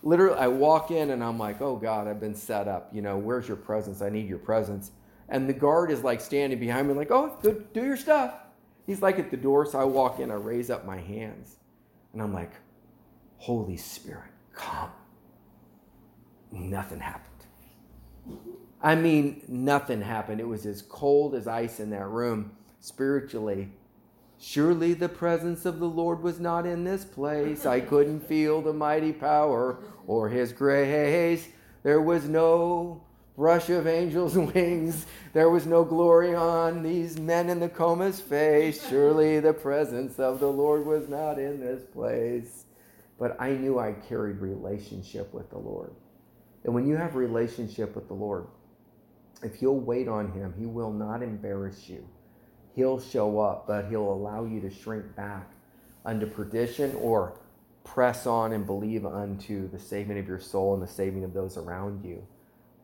[0.02, 2.90] literally, I walk in and I'm like, oh God, I've been set up.
[2.92, 4.02] You know, where's your presence?
[4.02, 4.92] I need your presence.
[5.28, 8.34] And the guard is like standing behind me, like, oh, go do your stuff.
[8.86, 9.66] He's like at the door.
[9.66, 11.56] So I walk in, I raise up my hands,
[12.12, 12.52] and I'm like,
[13.36, 14.90] Holy Spirit, come.
[16.50, 17.24] Nothing happened.
[18.80, 20.40] I mean, nothing happened.
[20.40, 23.70] It was as cold as ice in that room spiritually.
[24.40, 27.66] Surely the presence of the Lord was not in this place.
[27.66, 31.48] I couldn't feel the mighty power or his grace.
[31.82, 33.02] There was no
[33.36, 35.06] rush of angels' wings.
[35.32, 38.86] There was no glory on these men in the coma's face.
[38.88, 42.64] Surely the presence of the Lord was not in this place.
[43.18, 45.90] But I knew I carried relationship with the Lord.
[46.62, 48.46] And when you have relationship with the Lord,
[49.42, 52.06] if you'll wait on him, he will not embarrass you
[52.78, 55.50] he'll show up, but he'll allow you to shrink back
[56.04, 57.36] unto perdition or
[57.82, 61.56] press on and believe unto the saving of your soul and the saving of those
[61.56, 62.24] around you.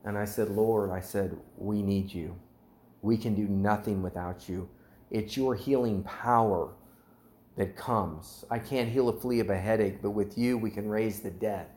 [0.05, 2.37] And I said, Lord, I said, we need you.
[3.03, 4.69] We can do nothing without you.
[5.13, 6.73] It's your healing power
[7.57, 8.45] that comes.
[8.51, 11.31] I can't heal a flea of a headache, but with you, we can raise the
[11.31, 11.69] dead.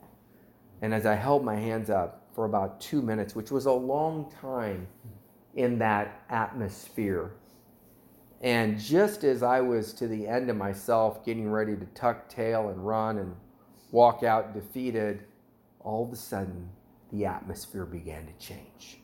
[0.82, 4.32] And as I held my hands up for about two minutes, which was a long
[4.40, 4.86] time
[5.56, 7.32] in that atmosphere,
[8.42, 12.68] and just as I was to the end of myself, getting ready to tuck tail
[12.68, 13.34] and run and
[13.90, 15.24] walk out defeated,
[15.80, 16.68] all of a sudden
[17.10, 19.00] the atmosphere began to change.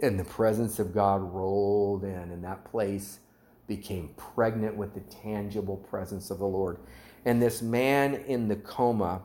[0.00, 3.18] And the presence of God rolled in, and that place
[3.66, 6.78] became pregnant with the tangible presence of the Lord.
[7.26, 9.20] And this man in the coma,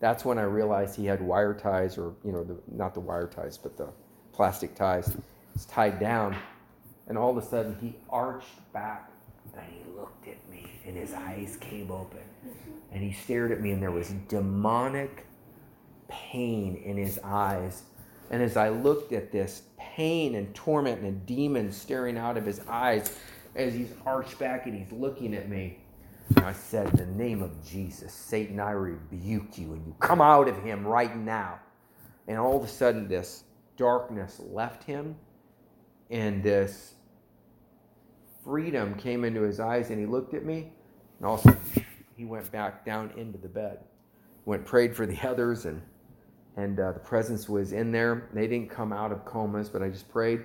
[0.00, 3.26] that's when I realized he had wire ties, or, you know, the, not the wire
[3.26, 3.88] ties, but the
[4.32, 5.16] plastic ties.
[5.54, 6.36] It's tied down
[7.06, 9.10] and all of a sudden, he arched back
[9.54, 12.20] and he looked at me, and his eyes came open.
[12.92, 15.26] And he stared at me, and there was demonic
[16.08, 17.82] pain in his eyes.
[18.30, 22.44] And as I looked at this pain and torment and a demon staring out of
[22.44, 23.16] his eyes,
[23.54, 25.78] as he's arched back and he's looking at me,
[26.38, 30.48] I said, In the name of Jesus, Satan, I rebuke you, and you come out
[30.48, 31.60] of him right now.
[32.28, 33.44] And all of a sudden, this
[33.76, 35.16] darkness left him,
[36.10, 36.94] and this
[38.46, 40.72] freedom came into his eyes and he looked at me
[41.18, 41.56] and also
[42.16, 43.80] he went back down into the bed.
[44.44, 45.82] Went prayed for the others and
[46.58, 48.30] and uh, the presence was in there.
[48.32, 50.42] They didn't come out of comas but i just prayed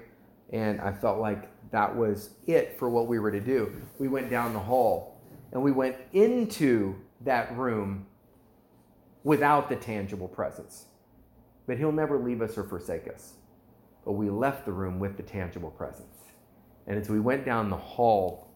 [0.51, 3.71] and i felt like that was it for what we were to do.
[3.99, 5.10] We went down the hall
[5.51, 8.05] and we went into that room
[9.23, 10.85] without the tangible presence
[11.67, 13.33] but he'll never leave us or forsake us
[14.05, 16.21] but we left the room with the tangible presence
[16.87, 18.49] and as we went down the hall,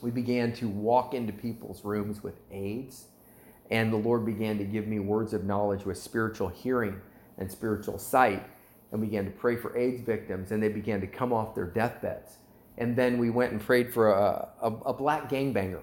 [0.00, 3.06] we began to walk into people's rooms with aids.
[3.70, 7.00] And the Lord began to give me words of knowledge with spiritual hearing
[7.38, 8.44] and spiritual sight.
[8.92, 12.36] And began to pray for AIDS victims, and they began to come off their deathbeds.
[12.78, 15.82] And then we went and prayed for a, a, a black gangbanger.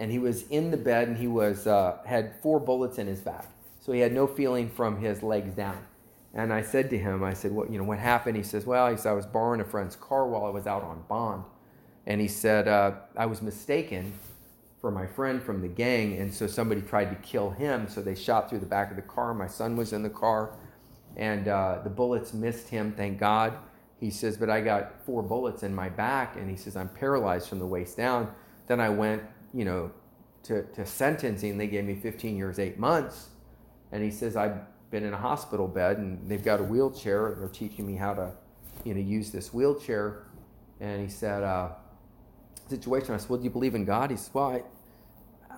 [0.00, 3.20] And he was in the bed, and he was uh, had four bullets in his
[3.20, 3.46] back.
[3.80, 5.86] So he had no feeling from his legs down.
[6.32, 8.36] And I said to him, I said, what, you know, what happened?
[8.36, 10.82] He says, well, he said, I was borrowing a friend's car while I was out
[10.82, 11.44] on bond.
[12.06, 14.12] And he said, uh, I was mistaken
[14.80, 16.18] for my friend from the gang.
[16.18, 17.86] And so somebody tried to kill him.
[17.88, 19.34] So they shot through the back of the car.
[19.34, 20.56] My son was in the car.
[21.16, 23.52] And uh, the bullets missed him, thank God.
[23.98, 26.36] He says, but I got four bullets in my back.
[26.36, 28.32] And he says, I'm paralyzed from the waist down.
[28.66, 29.90] Then I went, you know,
[30.44, 31.58] to, to sentencing.
[31.58, 33.28] They gave me 15 years, eight months.
[33.92, 34.58] And he says, I've
[34.90, 37.32] been in a hospital bed and they've got a wheelchair.
[37.32, 38.32] And they're teaching me how to,
[38.84, 40.26] you know, use this wheelchair.
[40.80, 41.70] And he said, uh,
[42.68, 43.14] situation.
[43.14, 44.10] I said, well, do you believe in God?
[44.10, 44.64] He said, well,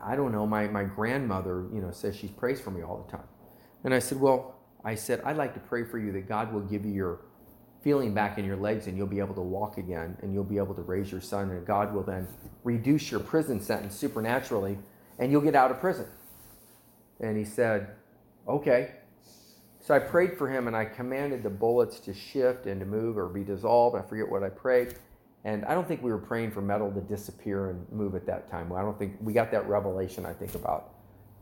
[0.02, 0.46] I, I don't know.
[0.46, 3.26] My, my grandmother, you know, says she prays for me all the time.
[3.85, 6.61] And I said, well, I said, I'd like to pray for you that God will
[6.61, 7.20] give you your
[7.83, 10.57] feeling back in your legs and you'll be able to walk again and you'll be
[10.57, 12.29] able to raise your son and God will then
[12.64, 14.79] reduce your prison sentence supernaturally
[15.18, 16.07] and you'll get out of prison.
[17.21, 17.88] And he said,
[18.49, 18.92] okay.
[19.81, 23.18] So I prayed for him and I commanded the bullets to shift and to move
[23.18, 23.97] or be dissolved.
[23.97, 24.95] I forget what I prayed.
[25.45, 28.49] And I don't think we were praying for metal to disappear and move at that
[28.49, 28.73] time.
[28.73, 30.95] I don't think we got that revelation, I think, about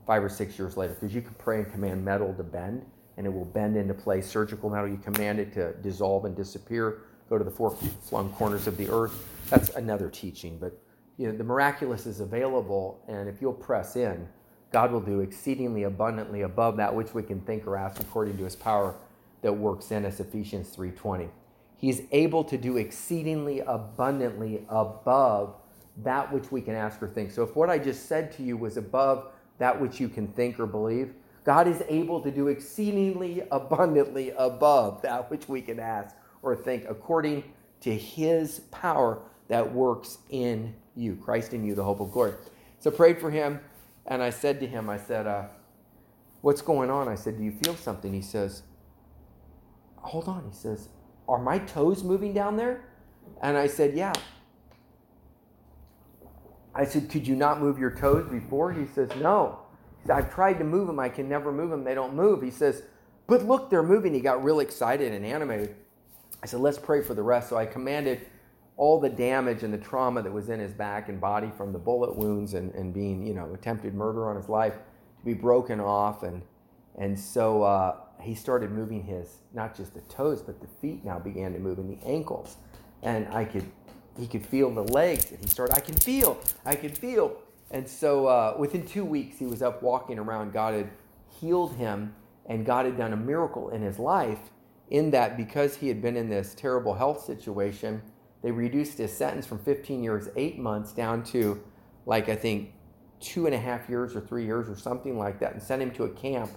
[0.06, 2.86] five or six years later because you can pray and command metal to bend
[3.20, 4.26] and it will bend into place.
[4.26, 8.66] Surgical metal, you command it to dissolve and disappear, go to the four flung corners
[8.66, 9.12] of the earth.
[9.50, 10.56] That's another teaching.
[10.58, 10.72] But
[11.18, 14.26] you know, the miraculous is available, and if you'll press in,
[14.72, 18.44] God will do exceedingly abundantly above that which we can think or ask according to
[18.44, 18.94] his power
[19.42, 21.28] that works in us, Ephesians 3:20.
[21.76, 25.56] He's able to do exceedingly abundantly above
[25.98, 27.32] that which we can ask or think.
[27.32, 29.26] So if what I just said to you was above
[29.58, 31.12] that which you can think or believe,
[31.50, 36.84] God is able to do exceedingly abundantly above that which we can ask or think
[36.88, 37.42] according
[37.80, 41.16] to his power that works in you.
[41.16, 42.34] Christ in you, the hope of glory.
[42.78, 43.58] So prayed for him,
[44.06, 45.46] and I said to him, I said, uh,
[46.40, 47.08] What's going on?
[47.08, 48.12] I said, Do you feel something?
[48.14, 48.62] He says,
[49.96, 50.44] Hold on.
[50.48, 50.88] He says,
[51.26, 52.84] Are my toes moving down there?
[53.42, 54.12] And I said, Yeah.
[56.76, 58.72] I said, Could you not move your toes before?
[58.72, 59.59] He says, No.
[60.08, 60.98] I've tried to move them.
[60.98, 61.84] I can never move them.
[61.84, 62.42] They don't move.
[62.42, 62.82] He says,
[63.26, 64.14] But look, they're moving.
[64.14, 65.76] He got real excited and animated.
[66.42, 67.48] I said, Let's pray for the rest.
[67.48, 68.26] So I commanded
[68.76, 71.78] all the damage and the trauma that was in his back and body from the
[71.78, 74.72] bullet wounds and, and being, you know, attempted murder on his life
[75.18, 76.22] to be broken off.
[76.22, 76.40] And,
[76.96, 81.18] and so uh, he started moving his, not just the toes, but the feet now
[81.18, 82.56] began to move and the ankles.
[83.02, 83.70] And I could
[84.18, 87.36] he could feel the legs, and he started, I can feel, I can feel.
[87.70, 90.52] And so uh, within two weeks, he was up walking around.
[90.52, 90.90] God had
[91.40, 92.14] healed him,
[92.46, 94.50] and God had done a miracle in his life
[94.90, 98.02] in that because he had been in this terrible health situation,
[98.42, 101.62] they reduced his sentence from 15 years, eight months, down to
[102.06, 102.72] like, I think,
[103.20, 105.90] two and a half years or three years or something like that, and sent him
[105.92, 106.50] to a camp.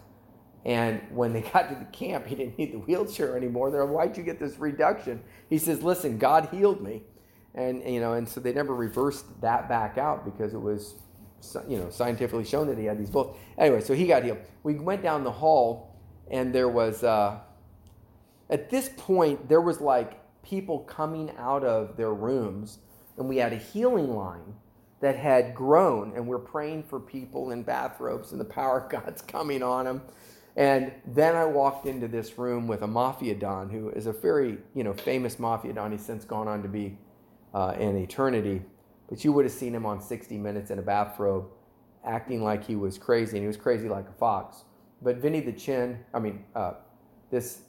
[0.66, 3.70] And when they got to the camp, he didn't need the wheelchair anymore.
[3.70, 5.22] They're like, why'd you get this reduction?
[5.50, 7.04] He says, listen, God healed me
[7.56, 10.96] and you know, and so they never reversed that back out because it was,
[11.68, 13.38] you know, scientifically shown that he had these both.
[13.58, 14.40] Anyway, so he got healed.
[14.64, 15.96] We went down the hall,
[16.32, 17.40] and there was, uh,
[18.50, 22.80] at this point, there was like people coming out of their rooms,
[23.18, 24.56] and we had a healing line
[25.02, 29.22] that had grown, and we're praying for people in bathrobes, and the power of God's
[29.22, 30.02] coming on them.
[30.56, 34.60] And then I walked into this room with a mafia don who is a very,
[34.76, 35.92] you know, famous mafia don.
[35.92, 36.98] He's since gone on to be
[37.54, 38.62] uh, in eternity.
[39.10, 41.46] But you would have seen him on 60 Minutes in a bathrobe
[42.06, 44.64] acting like he was crazy, and he was crazy like a fox.
[45.02, 46.74] But Vinny the Chin, I mean, uh,
[47.30, 47.62] this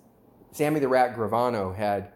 [0.53, 2.13] Sammy the Rat Gravano had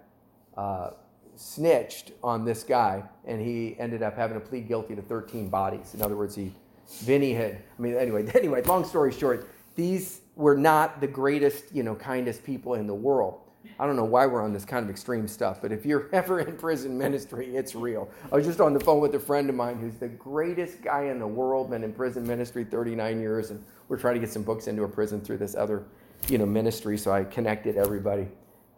[0.57, 0.91] uh,
[1.37, 5.95] snitched on this guy, and he ended up having to plead guilty to 13 bodies.
[5.95, 6.53] In other words, he
[7.01, 7.59] Vinny had.
[7.79, 8.63] I mean, anyway, anyway.
[8.63, 13.41] Long story short, these were not the greatest, you know, kindest people in the world.
[13.79, 16.41] I don't know why we're on this kind of extreme stuff, but if you're ever
[16.41, 18.09] in prison ministry, it's real.
[18.33, 21.05] I was just on the phone with a friend of mine who's the greatest guy
[21.05, 24.43] in the world, been in prison ministry 39 years, and we're trying to get some
[24.43, 25.85] books into a prison through this other,
[26.29, 26.99] you know, ministry.
[26.99, 28.29] So I connected everybody.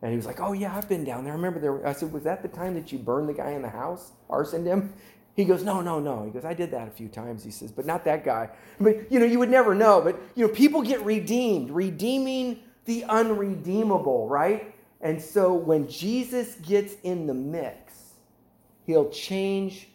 [0.03, 1.33] And he was like, Oh, yeah, I've been down there.
[1.33, 1.87] I remember there.
[1.87, 4.67] I said, Was that the time that you burned the guy in the house, arsoned
[4.67, 4.93] him?
[5.37, 6.25] He goes, No, no, no.
[6.25, 7.45] He goes, I did that a few times.
[7.45, 8.51] He says, But not that guy.
[8.81, 10.01] But, you know, you would never know.
[10.01, 14.75] But, you know, people get redeemed, redeeming the unredeemable, right?
[15.01, 18.15] And so when Jesus gets in the mix,
[18.87, 19.89] he'll change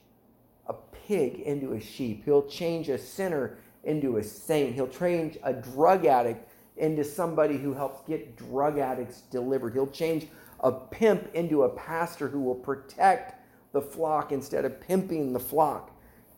[0.68, 2.26] a pig into a sheep.
[2.26, 4.74] He'll change a sinner into a saint.
[4.74, 9.74] He'll change a drug addict into somebody who helps get drug addicts delivered.
[9.74, 10.28] He'll change
[10.62, 13.36] a pimp into a pastor who will protect
[13.72, 15.92] the flock instead of pimping the flock.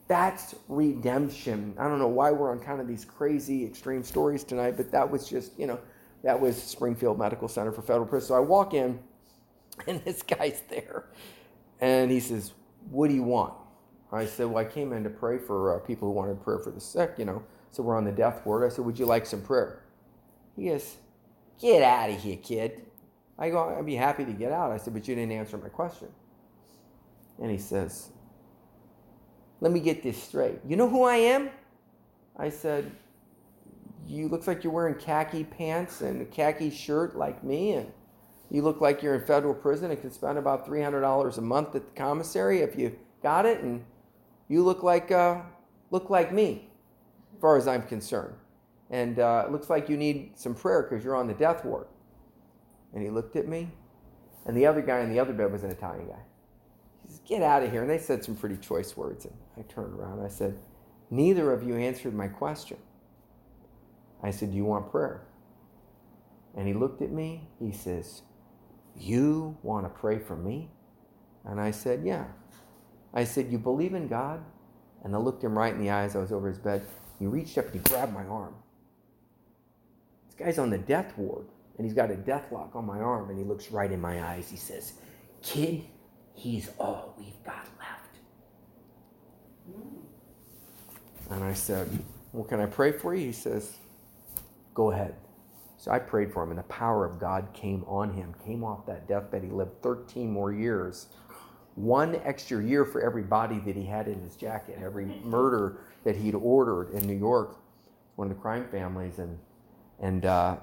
[0.08, 1.74] That's redemption.
[1.78, 5.10] I don't know why we're on kind of these crazy extreme stories tonight, but that
[5.10, 5.80] was just, you know,
[6.24, 8.30] that was Springfield Medical Center for Federal Prison.
[8.30, 9.00] So I walk in,
[9.88, 11.06] and this guy's there,
[11.80, 12.54] and he says,
[12.90, 13.54] "What do you want?"
[14.12, 16.72] I said, "Well, I came in to pray for uh, people who wanted prayer for
[16.72, 17.16] the sick.
[17.18, 19.84] You know, so we're on the death ward." I said, "Would you like some prayer?"
[20.56, 20.98] He goes,
[21.60, 22.84] "Get out of here, kid."
[23.40, 25.70] I go, "I'd be happy to get out." I said, "But you didn't answer my
[25.70, 26.10] question."
[27.40, 28.10] And he says,
[29.62, 30.60] "Let me get this straight.
[30.68, 31.50] You know who I am?"
[32.38, 32.92] I said,
[34.08, 37.92] you looks like you're wearing khaki pants and a khaki shirt like me, and
[38.50, 41.42] you look like you're in federal prison and can spend about three hundred dollars a
[41.42, 43.84] month at the commissary if you got it, and
[44.48, 45.42] you look like uh,
[45.92, 46.70] look like me,
[47.34, 48.36] as far as I'm concerned.
[48.90, 51.88] And uh, it looks like you need some prayer because you're on the death ward.
[52.94, 53.70] And he looked at me,
[54.46, 56.24] and the other guy in the other bed was an Italian guy.
[57.04, 59.64] He says, "Get out of here!" And they said some pretty choice words, and I
[59.64, 60.20] turned around.
[60.20, 60.58] And I said,
[61.10, 62.78] "Neither of you answered my question."
[64.24, 65.24] I said, Do you want prayer?
[66.56, 67.48] And he looked at me.
[67.60, 68.24] He says,
[68.98, 70.72] You want to pray for me?
[71.46, 72.26] And I said, Yeah.
[73.14, 74.44] I said, You believe in God?
[75.04, 76.16] And I looked him right in the eyes.
[76.16, 76.86] I was over his bed.
[77.20, 78.56] He reached up and he grabbed my arm.
[80.28, 81.48] This guy's on the death ward,
[81.78, 84.24] and he's got a death lock on my arm, and he looks right in my
[84.24, 84.50] eyes.
[84.50, 84.94] He says,
[85.44, 85.84] Kid,
[86.34, 88.18] he's all we've got left.
[91.32, 91.90] And I said,
[92.34, 93.28] Well, can I pray for you?
[93.28, 93.78] He says,
[94.78, 95.16] Go ahead.
[95.78, 98.86] So I prayed for him, and the power of God came on him, came off
[98.86, 99.44] that deathbed.
[99.44, 101.08] He lived 13 more years.
[101.74, 106.16] One extra year for every body that he had in his jacket, every murder that
[106.16, 107.58] he'd ordered in New York,
[108.18, 109.18] one of the crime families.
[109.18, 109.40] And,
[110.00, 110.58] and uh,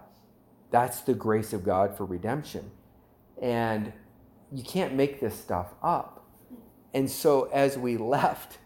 [0.70, 2.70] that's the grace of God for redemption.
[3.42, 3.92] And
[4.52, 6.24] you can't make this stuff up.
[6.92, 8.58] And so as we left,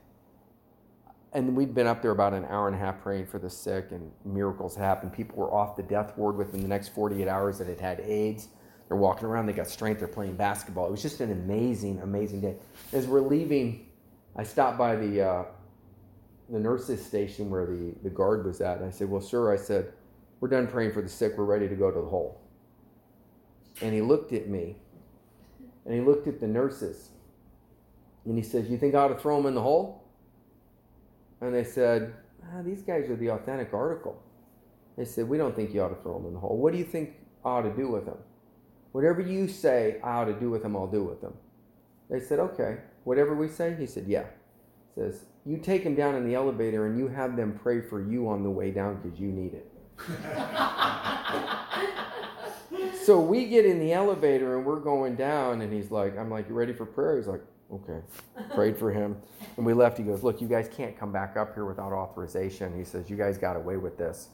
[1.32, 3.88] and we'd been up there about an hour and a half praying for the sick,
[3.90, 5.12] and miracles happened.
[5.12, 8.48] People were off the death ward within the next 48 hours that had had AIDS.
[8.88, 10.86] They're walking around, they got strength, they're playing basketball.
[10.86, 12.56] It was just an amazing, amazing day.
[12.94, 13.86] As we're leaving,
[14.34, 15.44] I stopped by the, uh,
[16.48, 19.56] the nurses' station where the, the guard was at, and I said, Well, sir, I
[19.56, 19.92] said,
[20.40, 22.40] we're done praying for the sick, we're ready to go to the hole.
[23.82, 24.76] And he looked at me,
[25.84, 27.10] and he looked at the nurses,
[28.24, 30.07] and he says, You think I ought to throw them in the hole?
[31.40, 32.14] And they said,
[32.44, 34.20] ah, These guys are the authentic article.
[34.96, 36.56] They said, We don't think you ought to throw them in the hole.
[36.56, 37.14] What do you think
[37.44, 38.18] I ought to do with them?
[38.92, 41.34] Whatever you say I ought to do with them, I'll do with them.
[42.10, 42.78] They said, Okay.
[43.04, 43.76] Whatever we say?
[43.78, 44.24] He said, Yeah.
[44.94, 48.02] He says, You take them down in the elevator and you have them pray for
[48.02, 49.70] you on the way down because you need it.
[53.04, 56.48] so we get in the elevator and we're going down, and he's like, I'm like,
[56.48, 57.16] You ready for prayer?
[57.16, 57.42] He's like,
[57.72, 58.00] Okay.
[58.54, 59.16] Prayed for him.
[59.56, 59.98] And we left.
[59.98, 62.76] He goes, Look, you guys can't come back up here without authorization.
[62.76, 64.28] He says, You guys got away with this.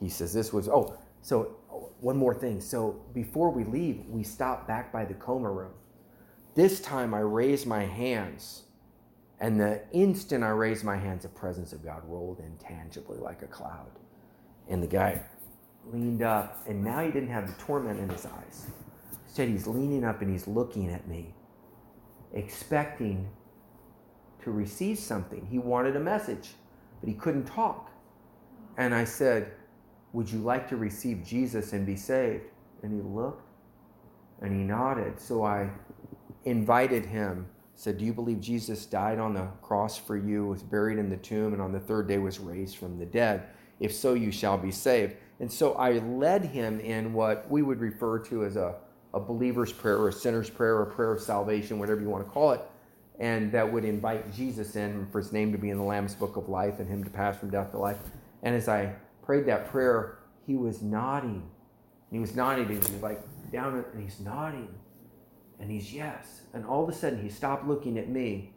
[0.00, 1.56] He says, This was, oh, so
[2.00, 2.60] one more thing.
[2.60, 5.72] So before we leave, we stop back by the coma room.
[6.54, 8.64] This time I raised my hands.
[9.38, 13.42] And the instant I raised my hands, the presence of God rolled in tangibly like
[13.42, 13.90] a cloud.
[14.68, 15.22] And the guy
[15.90, 18.66] leaned up, and now he didn't have the torment in his eyes.
[19.24, 21.34] Instead, he's leaning up and he's looking at me
[22.34, 23.28] expecting
[24.42, 25.46] to receive something.
[25.50, 26.50] He wanted a message,
[27.00, 27.90] but he couldn't talk.
[28.76, 29.52] And I said,
[30.12, 32.44] Would you like to receive Jesus and be saved?
[32.82, 33.46] And he looked
[34.40, 35.20] and he nodded.
[35.20, 35.70] So I
[36.44, 40.98] invited him, said, Do you believe Jesus died on the cross for you, was buried
[40.98, 43.44] in the tomb, and on the third day was raised from the dead?
[43.78, 45.16] If so, you shall be saved.
[45.40, 48.76] And so I led him in what we would refer to as a
[49.12, 52.24] a believer's prayer or a sinner's prayer or a prayer of salvation, whatever you want
[52.24, 52.62] to call it,
[53.18, 56.36] and that would invite Jesus in for his name to be in the Lamb's book
[56.36, 57.98] of life and him to pass from death to life.
[58.42, 61.48] And as I prayed that prayer, he was nodding.
[62.10, 62.68] He was nodding.
[62.68, 63.20] He was like
[63.52, 64.74] down and he's nodding.
[65.60, 66.40] And he's yes.
[66.54, 68.54] And all of a sudden he stopped looking at me.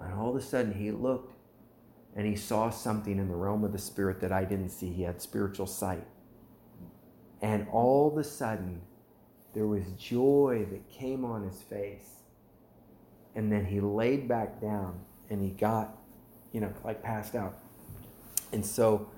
[0.00, 1.34] And all of a sudden he looked
[2.16, 4.90] and he saw something in the realm of the spirit that I didn't see.
[4.90, 6.06] He had spiritual sight.
[7.40, 8.80] And all of a sudden
[9.56, 12.20] there was joy that came on his face.
[13.34, 15.00] And then he laid back down
[15.30, 15.96] and he got,
[16.52, 17.56] you know, like passed out.
[18.52, 19.08] And so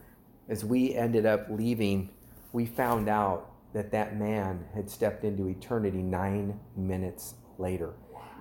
[0.49, 2.11] as we ended up leaving,
[2.53, 7.95] we found out that that man had stepped into eternity nine minutes later.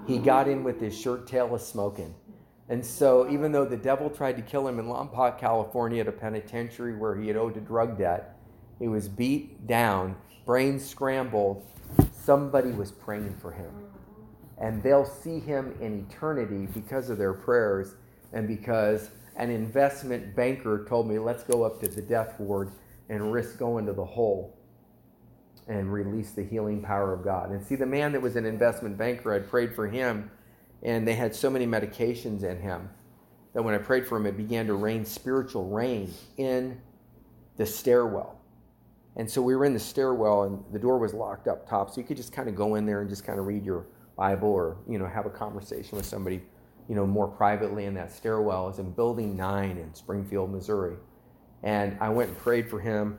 [0.05, 2.13] He got in with his shirt tail of smoking.
[2.69, 6.11] And so, even though the devil tried to kill him in Lompoc, California, at a
[6.11, 8.36] penitentiary where he had owed a drug debt,
[8.79, 10.15] he was beat down,
[10.45, 11.65] brain scrambled,
[12.11, 13.71] somebody was praying for him.
[14.59, 17.95] And they'll see him in eternity because of their prayers
[18.33, 22.71] and because an investment banker told me, let's go up to the death ward
[23.09, 24.57] and risk going to the hole
[25.67, 27.51] and release the healing power of God.
[27.51, 30.31] And see, the man that was an investment banker, I'd prayed for him,
[30.81, 32.89] and they had so many medications in him
[33.53, 36.79] that when I prayed for him, it began to rain spiritual rain in
[37.57, 38.36] the stairwell.
[39.17, 41.99] And so we were in the stairwell, and the door was locked up top, so
[41.99, 44.49] you could just kind of go in there and just kind of read your Bible
[44.49, 46.41] or you know have a conversation with somebody,
[46.87, 48.69] you know, more privately in that stairwell.
[48.69, 50.97] It's in Building Nine in Springfield, Missouri,
[51.63, 53.17] and I went and prayed for him,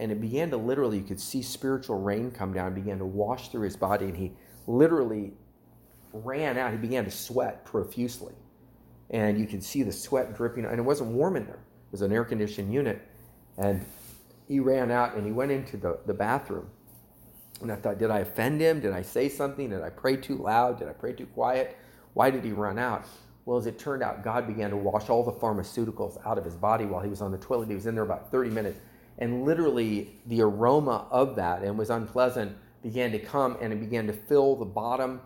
[0.00, 3.50] and it began to literally you could see spiritual rain come down, began to wash
[3.50, 4.32] through his body, and he
[4.66, 5.32] literally
[6.12, 6.72] ran out.
[6.72, 8.34] He began to sweat profusely,
[9.10, 11.54] and you could see the sweat dripping, and it wasn't warm in there.
[11.54, 13.00] It was an air conditioned unit,
[13.58, 13.84] and
[14.50, 16.68] he ran out and he went into the, the bathroom.
[17.62, 18.80] And I thought, did I offend him?
[18.80, 19.70] Did I say something?
[19.70, 20.80] Did I pray too loud?
[20.80, 21.76] Did I pray too quiet?
[22.14, 23.04] Why did he run out?
[23.44, 26.56] Well, as it turned out, God began to wash all the pharmaceuticals out of his
[26.56, 27.68] body while he was on the toilet.
[27.68, 28.80] He was in there about 30 minutes.
[29.18, 34.08] And literally, the aroma of that, and was unpleasant, began to come and it began
[34.08, 35.20] to fill the bottom,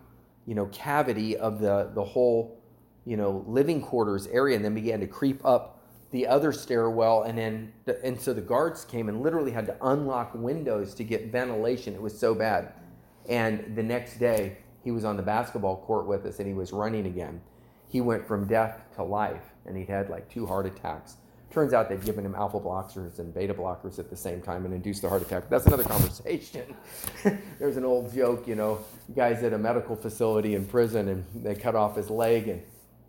[0.45, 2.61] you know, cavity of the, the whole
[3.05, 5.74] you know, living quarters area and then began to creep up
[6.15, 7.23] the other stairwell.
[7.23, 11.31] And then, and so the guards came and literally had to unlock windows to get
[11.31, 11.93] ventilation.
[11.93, 12.73] It was so bad.
[13.27, 16.71] And the next day, he was on the basketball court with us and he was
[16.71, 17.41] running again.
[17.89, 21.17] He went from death to life and he'd had like two heart attacks.
[21.51, 24.73] Turns out they'd given him alpha blockers and beta blockers at the same time and
[24.73, 25.49] induced a heart attack.
[25.49, 26.75] That's another conversation.
[27.59, 28.79] There's an old joke, you know,
[29.15, 32.61] guys at a medical facility in prison and they cut off his leg and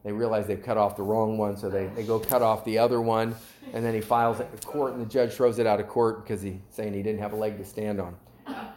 [0.07, 2.79] they realize they've cut off the wrong one, so they, they go cut off the
[2.79, 3.35] other one,
[3.73, 6.23] and then he files it in court, and the judge throws it out of court
[6.23, 8.15] because he's saying he didn't have a leg to stand on.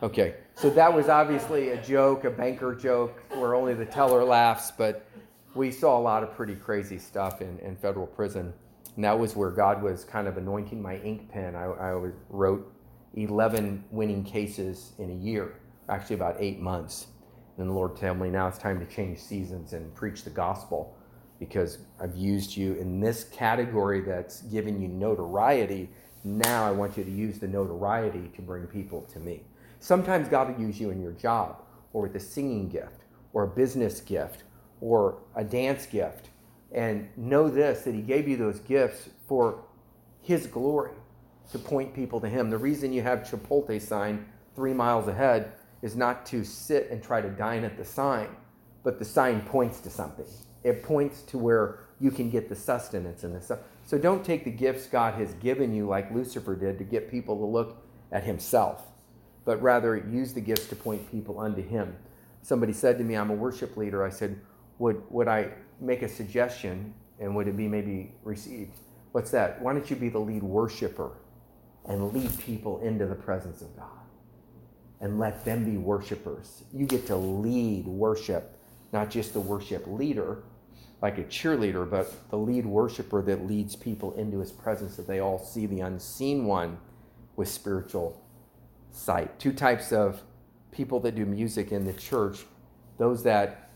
[0.01, 4.71] Okay, so that was obviously a joke, a banker joke, where only the teller laughs,
[4.75, 5.05] but
[5.53, 8.51] we saw a lot of pretty crazy stuff in, in federal prison.
[8.95, 11.55] And that was where God was kind of anointing my ink pen.
[11.55, 12.73] I, I wrote
[13.13, 15.59] 11 winning cases in a year,
[15.89, 17.05] actually about eight months.
[17.59, 20.95] And the Lord told me now it's time to change seasons and preach the gospel
[21.39, 25.89] because I've used you in this category that's given you notoriety.
[26.23, 29.41] Now I want you to use the notoriety to bring people to me.
[29.79, 31.63] Sometimes God will use you in your job
[31.93, 34.43] or with a singing gift or a business gift
[34.81, 36.29] or a dance gift.
[36.73, 39.63] And know this that He gave you those gifts for
[40.21, 40.91] His glory
[41.51, 42.49] to point people to Him.
[42.49, 44.25] The reason you have Chipotle sign
[44.55, 48.27] three miles ahead is not to sit and try to dine at the sign,
[48.83, 50.25] but the sign points to something
[50.63, 53.59] it points to where you can get the sustenance and the stuff.
[53.85, 57.37] So don't take the gifts God has given you like Lucifer did to get people
[57.37, 58.83] to look at himself,
[59.45, 61.95] but rather use the gifts to point people unto him.
[62.41, 64.05] Somebody said to me, I'm a worship leader.
[64.05, 64.39] I said,
[64.77, 65.49] would, would I
[65.79, 68.71] make a suggestion and would it be maybe received?
[69.11, 69.61] What's that?
[69.61, 71.11] Why don't you be the lead worshiper
[71.85, 73.87] and lead people into the presence of God
[75.01, 76.63] and let them be worshipers?
[76.73, 78.59] You get to lead worship
[78.91, 80.43] not just the worship leader,
[81.01, 85.19] like a cheerleader, but the lead worshiper that leads people into his presence that they
[85.19, 86.77] all see the unseen one
[87.35, 88.21] with spiritual
[88.91, 89.39] sight.
[89.39, 90.21] Two types of
[90.71, 92.45] people that do music in the church
[92.97, 93.69] those that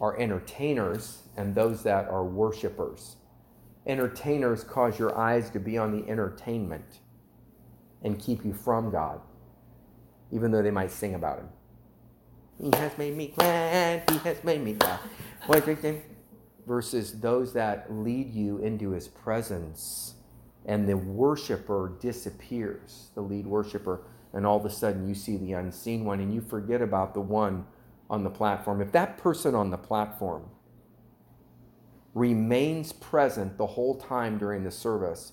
[0.00, 3.16] are entertainers and those that are worshipers.
[3.86, 6.98] Entertainers cause your eyes to be on the entertainment
[8.02, 9.20] and keep you from God,
[10.32, 11.48] even though they might sing about Him.
[12.62, 14.08] He has made me glad.
[14.08, 15.00] He has made me glad.
[16.64, 20.14] Versus those that lead you into his presence
[20.64, 24.02] and the worshiper disappears, the lead worshiper,
[24.32, 27.20] and all of a sudden you see the unseen one and you forget about the
[27.20, 27.66] one
[28.08, 28.80] on the platform.
[28.80, 30.44] If that person on the platform
[32.14, 35.32] remains present the whole time during the service,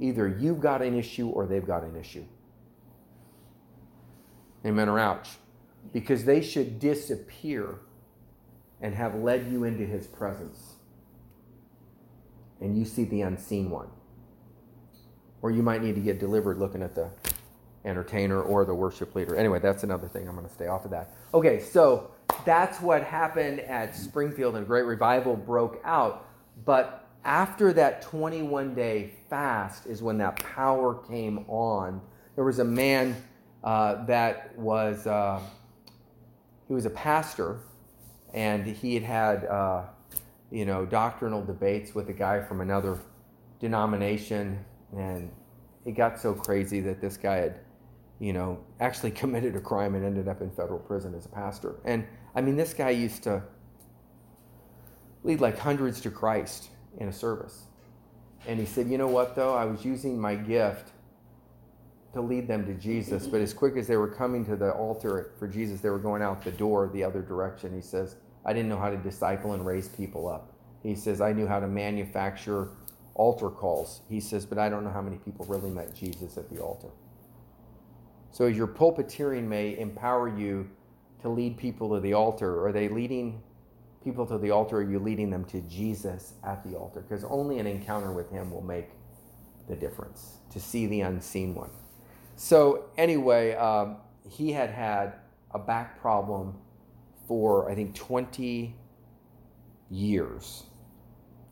[0.00, 2.24] either you've got an issue or they've got an issue.
[4.64, 5.38] Amen or ouch
[5.92, 7.80] because they should disappear
[8.80, 10.74] and have led you into his presence.
[12.60, 13.88] And you see the unseen one.
[15.42, 17.10] Or you might need to get delivered looking at the
[17.84, 19.36] entertainer or the worship leader.
[19.36, 20.28] Anyway, that's another thing.
[20.28, 21.14] I'm going to stay off of that.
[21.32, 22.10] Okay, so
[22.44, 26.28] that's what happened at Springfield, and great revival broke out.
[26.64, 32.00] But after that 21 day fast is when that power came on.
[32.34, 33.16] There was a man
[33.62, 35.06] uh, that was.
[35.06, 35.40] Uh,
[36.68, 37.60] he was a pastor,
[38.34, 39.82] and he had had uh,
[40.50, 42.98] you know doctrinal debates with a guy from another
[43.60, 44.64] denomination,
[44.96, 45.30] and
[45.84, 47.60] it got so crazy that this guy had
[48.18, 51.76] you know actually committed a crime and ended up in federal prison as a pastor.
[51.84, 53.42] And I mean, this guy used to
[55.26, 57.66] lead like hundreds to Christ in a service.
[58.46, 59.54] And he said, You know what, though?
[59.54, 60.92] I was using my gift
[62.16, 63.26] to lead them to Jesus.
[63.26, 66.22] But as quick as they were coming to the altar for Jesus, they were going
[66.22, 67.74] out the door the other direction.
[67.74, 70.54] He says, I didn't know how to disciple and raise people up.
[70.82, 72.70] He says, I knew how to manufacture
[73.14, 74.00] altar calls.
[74.08, 76.88] He says, but I don't know how many people really met Jesus at the altar.
[78.32, 80.70] So your pulpiteering may empower you
[81.20, 82.66] to lead people to the altar.
[82.66, 83.42] Are they leading
[84.02, 84.78] people to the altar?
[84.78, 87.02] Or are you leading them to Jesus at the altar?
[87.02, 88.88] Because only an encounter with him will make
[89.68, 91.70] the difference to see the unseen one.
[92.36, 93.96] So anyway, um,
[94.28, 95.14] he had had
[95.52, 96.54] a back problem
[97.26, 98.74] for I think 20
[99.90, 100.64] years,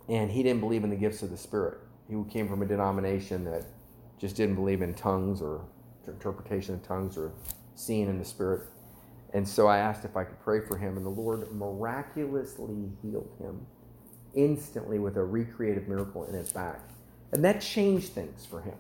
[0.09, 1.78] and he didn't believe in the gifts of the Spirit.
[2.09, 3.64] He came from a denomination that
[4.18, 5.64] just didn't believe in tongues or
[6.07, 7.32] interpretation of tongues or
[7.74, 8.68] seeing in the Spirit.
[9.32, 13.35] And so I asked if I could pray for him, and the Lord miraculously healed
[13.41, 13.66] him
[14.35, 16.80] instantly with a recreative miracle in his back.
[17.32, 18.76] And that changed things for him.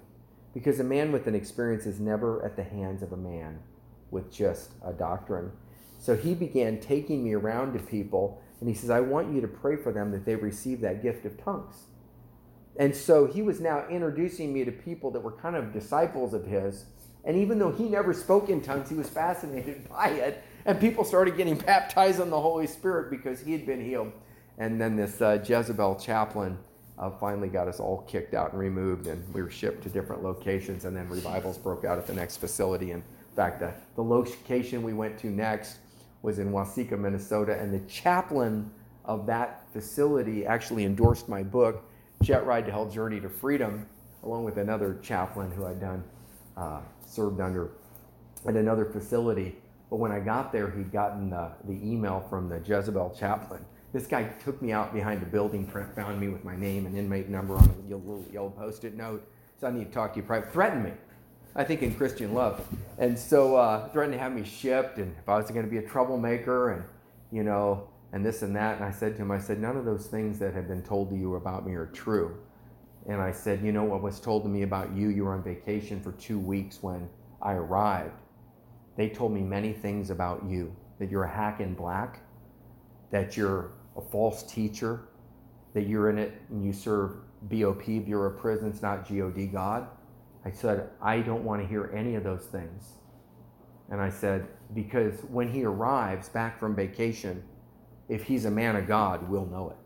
[0.54, 3.58] Because a man with an experience is never at the hands of a man
[4.10, 5.50] with just a doctrine.
[5.98, 9.48] So he began taking me around to people And he says, I want you to
[9.48, 11.84] pray for them that they receive that gift of tongues.
[12.78, 16.46] And so he was now introducing me to people that were kind of disciples of
[16.46, 16.86] his.
[17.24, 20.42] And even though he never spoke in tongues, he was fascinated by it.
[20.64, 24.12] And people started getting baptized in the Holy Spirit because he had been healed.
[24.56, 26.58] And then this uh, Jezebel chaplain
[26.98, 30.22] uh, finally got us all kicked out and removed, and we were shipped to different
[30.22, 30.84] locations.
[30.84, 32.92] And then revivals broke out at the next facility.
[32.92, 33.02] In
[33.34, 35.78] fact, the, the location we went to next
[36.22, 38.70] was in Waseca, Minnesota, and the chaplain
[39.04, 41.84] of that facility actually endorsed my book,
[42.22, 43.86] Jet Ride to Hell Journey to Freedom,
[44.22, 46.02] along with another chaplain who I'd done
[46.56, 47.72] uh, served under
[48.46, 49.56] at another facility.
[49.90, 53.64] But when I got there, he'd gotten the, the email from the Jezebel chaplain
[53.94, 55.64] this guy took me out behind a building,
[55.94, 59.24] found me with my name and inmate number on a little yellow post-it note.
[59.60, 60.52] So I need to talk to you private.
[60.52, 60.90] Threatened me.
[61.54, 62.60] I think in Christian love.
[62.98, 65.78] And so uh, threatened to have me shipped and if I was going to be
[65.78, 66.82] a troublemaker and,
[67.30, 68.78] you know, and this and that.
[68.78, 71.10] And I said to him, I said, none of those things that have been told
[71.10, 72.36] to you about me are true.
[73.08, 75.08] And I said, you know what was told to me about you?
[75.10, 77.08] You were on vacation for two weeks when
[77.40, 78.20] I arrived.
[78.96, 82.18] They told me many things about you that you're a hack in black,
[83.12, 85.08] that you're a false teacher,
[85.74, 89.88] that you're in it and you serve BOP, Bureau of Prisons, not GOD God.
[90.44, 92.92] I said, I don't want to hear any of those things.
[93.90, 97.42] And I said, because when he arrives back from vacation,
[98.08, 99.76] if he's a man of God, we'll know it.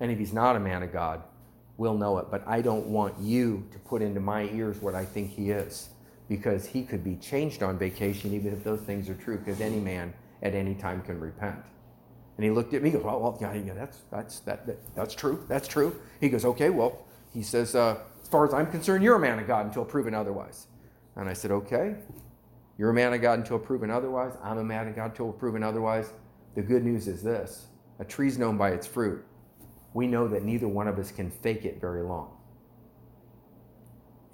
[0.00, 1.22] And if he's not a man of God,
[1.76, 2.26] we'll know it.
[2.30, 5.90] But I don't want you to put into my ears what I think he is,
[6.28, 9.80] because he could be changed on vacation, even if those things are true, because any
[9.80, 10.12] man
[10.42, 11.58] at any time can repent.
[12.38, 14.78] And he looked at me, he goes, well, well yeah, yeah that's, that's, that, that,
[14.94, 16.00] that's true, that's true.
[16.20, 19.40] He goes, okay, well, he says, uh, as far as I'm concerned, you're a man
[19.40, 20.68] of God until proven otherwise.
[21.16, 21.96] And I said, okay,
[22.78, 24.34] you're a man of God until proven otherwise.
[24.40, 26.12] I'm a man of God until proven otherwise.
[26.54, 27.66] The good news is this
[27.98, 29.24] a tree's known by its fruit.
[29.92, 32.30] We know that neither one of us can fake it very long.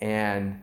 [0.02, 0.61] And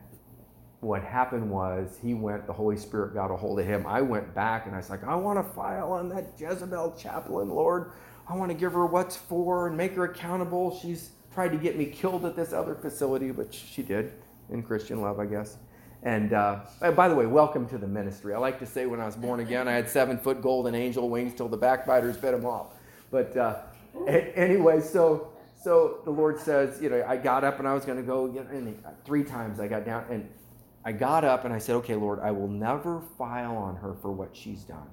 [0.82, 3.86] what happened was he went, the Holy Spirit got a hold of him.
[3.86, 7.50] I went back and I was like, I want to file on that Jezebel chaplain,
[7.50, 7.92] Lord.
[8.28, 10.80] I want to give her what's for and make her accountable.
[10.82, 14.12] She's tried to get me killed at this other facility, but she did
[14.50, 15.58] in Christian love, I guess.
[16.04, 16.62] And uh,
[16.96, 18.34] by the way, welcome to the ministry.
[18.34, 21.10] I like to say when I was born again, I had seven foot golden angel
[21.10, 22.74] wings till the backbiters bit them off.
[23.12, 23.60] But uh,
[24.08, 25.32] anyway, so
[25.64, 28.26] so the Lord says, you know, I got up and I was going to go,
[28.26, 30.28] and three times I got down, and
[30.84, 34.12] I got up and I said, Okay, Lord, I will never file on her for
[34.12, 34.88] what she's done.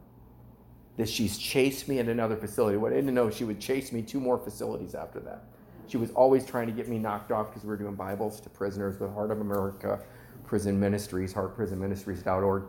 [0.97, 2.77] That she's chased me at another facility.
[2.77, 5.45] What I didn't know, she would chase me two more facilities after that.
[5.87, 8.51] She was always trying to get me knocked off because we were doing Bibles to
[8.51, 10.01] prisoners with Heart of America
[10.45, 12.65] Prison Ministries, heartprisonministries.org.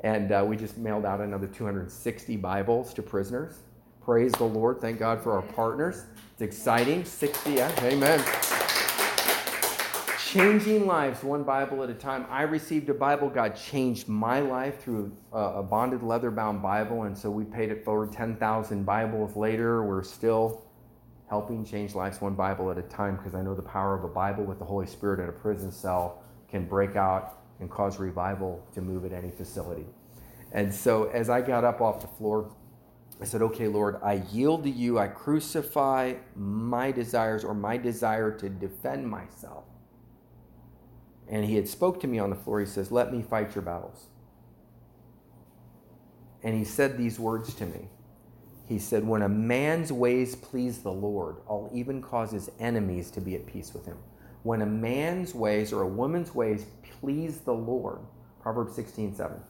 [0.00, 3.58] And uh, we just mailed out another 260 Bibles to prisoners.
[4.02, 4.80] Praise the Lord.
[4.80, 6.04] Thank God for our partners.
[6.32, 7.04] It's exciting.
[7.04, 8.63] 60, yeah, amen
[10.34, 12.26] changing lives one Bible at a time.
[12.28, 13.30] I received a Bible.
[13.30, 17.04] God changed my life through uh, a, bonded leather bound Bible.
[17.04, 19.84] And so we paid it forward 10,000 Bibles later.
[19.84, 20.64] We're still
[21.30, 24.08] helping change lives one Bible at a time because I know the power of a
[24.08, 28.66] Bible with the Holy Spirit in a prison cell can break out and cause revival
[28.74, 29.86] to move at any facility.
[30.50, 32.50] And so as I got up off the floor,
[33.20, 34.98] I said, Okay, Lord, I yield to you.
[34.98, 39.66] I crucify my desires or my desire to defend myself
[41.28, 42.60] and he had spoke to me on the floor.
[42.60, 44.06] He says let me fight your battles.
[46.42, 47.88] And he said these words to me.
[48.66, 53.20] He said when a man's ways please the lord i'll even cause his enemies to
[53.20, 53.98] be at peace with him.
[54.42, 56.66] When a man's ways or a woman's ways
[57.00, 58.00] please the lord
[58.40, 59.40] proverbs 16 7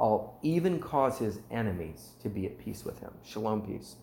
[0.00, 3.12] i'll even cause his enemies to be at peace with him.
[3.24, 3.96] Shalom peace.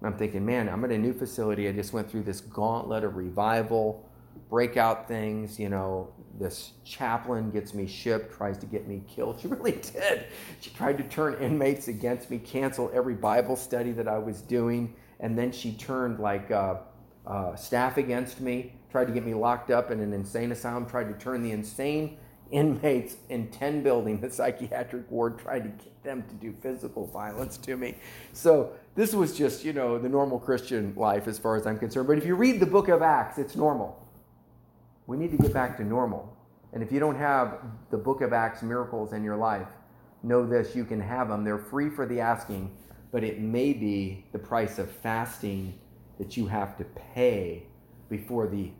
[0.00, 1.68] And i'm thinking man i'm at a new facility.
[1.68, 4.07] I just went through this gauntlet of revival
[4.48, 5.58] breakout things.
[5.58, 9.40] You know, this chaplain gets me shipped, tries to get me killed.
[9.40, 10.26] She really did.
[10.60, 14.94] She tried to turn inmates against me, cancel every Bible study that I was doing,
[15.20, 16.76] and then she turned like uh,
[17.26, 21.08] uh, staff against me, tried to get me locked up in an insane asylum, tried
[21.08, 22.16] to turn the insane
[22.50, 27.58] inmates in 10 building, the psychiatric ward, tried to get them to do physical violence
[27.58, 27.94] to me.
[28.32, 32.06] So this was just, you know, the normal Christian life as far as I'm concerned.
[32.08, 34.07] But if you read the book of Acts, it's normal.
[35.08, 36.32] We need to get back to normal.
[36.72, 37.58] And if you don't have
[37.90, 39.66] the book of Acts miracles in your life,
[40.22, 41.42] know this you can have them.
[41.42, 42.70] They're free for the asking,
[43.10, 45.74] but it may be the price of fasting
[46.18, 47.64] that you have to pay
[48.08, 48.70] before the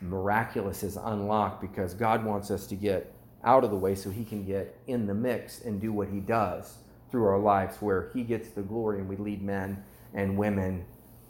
[0.00, 3.12] miraculous is unlocked because God wants us to get
[3.42, 6.20] out of the way so he can get in the mix and do what he
[6.20, 6.78] does
[7.10, 9.82] through our lives where he gets the glory and we lead men
[10.14, 10.84] and women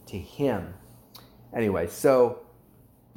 [0.07, 0.75] to Him.
[1.55, 2.41] Anyway, so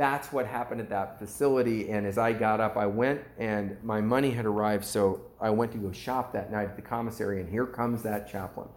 [0.02, 1.92] that's what happened at that facility.
[1.92, 4.84] And as I got up, I went and my money had arrived.
[4.84, 8.28] So I went to go shop that night at the commissary, and here comes that
[8.28, 8.68] chaplain.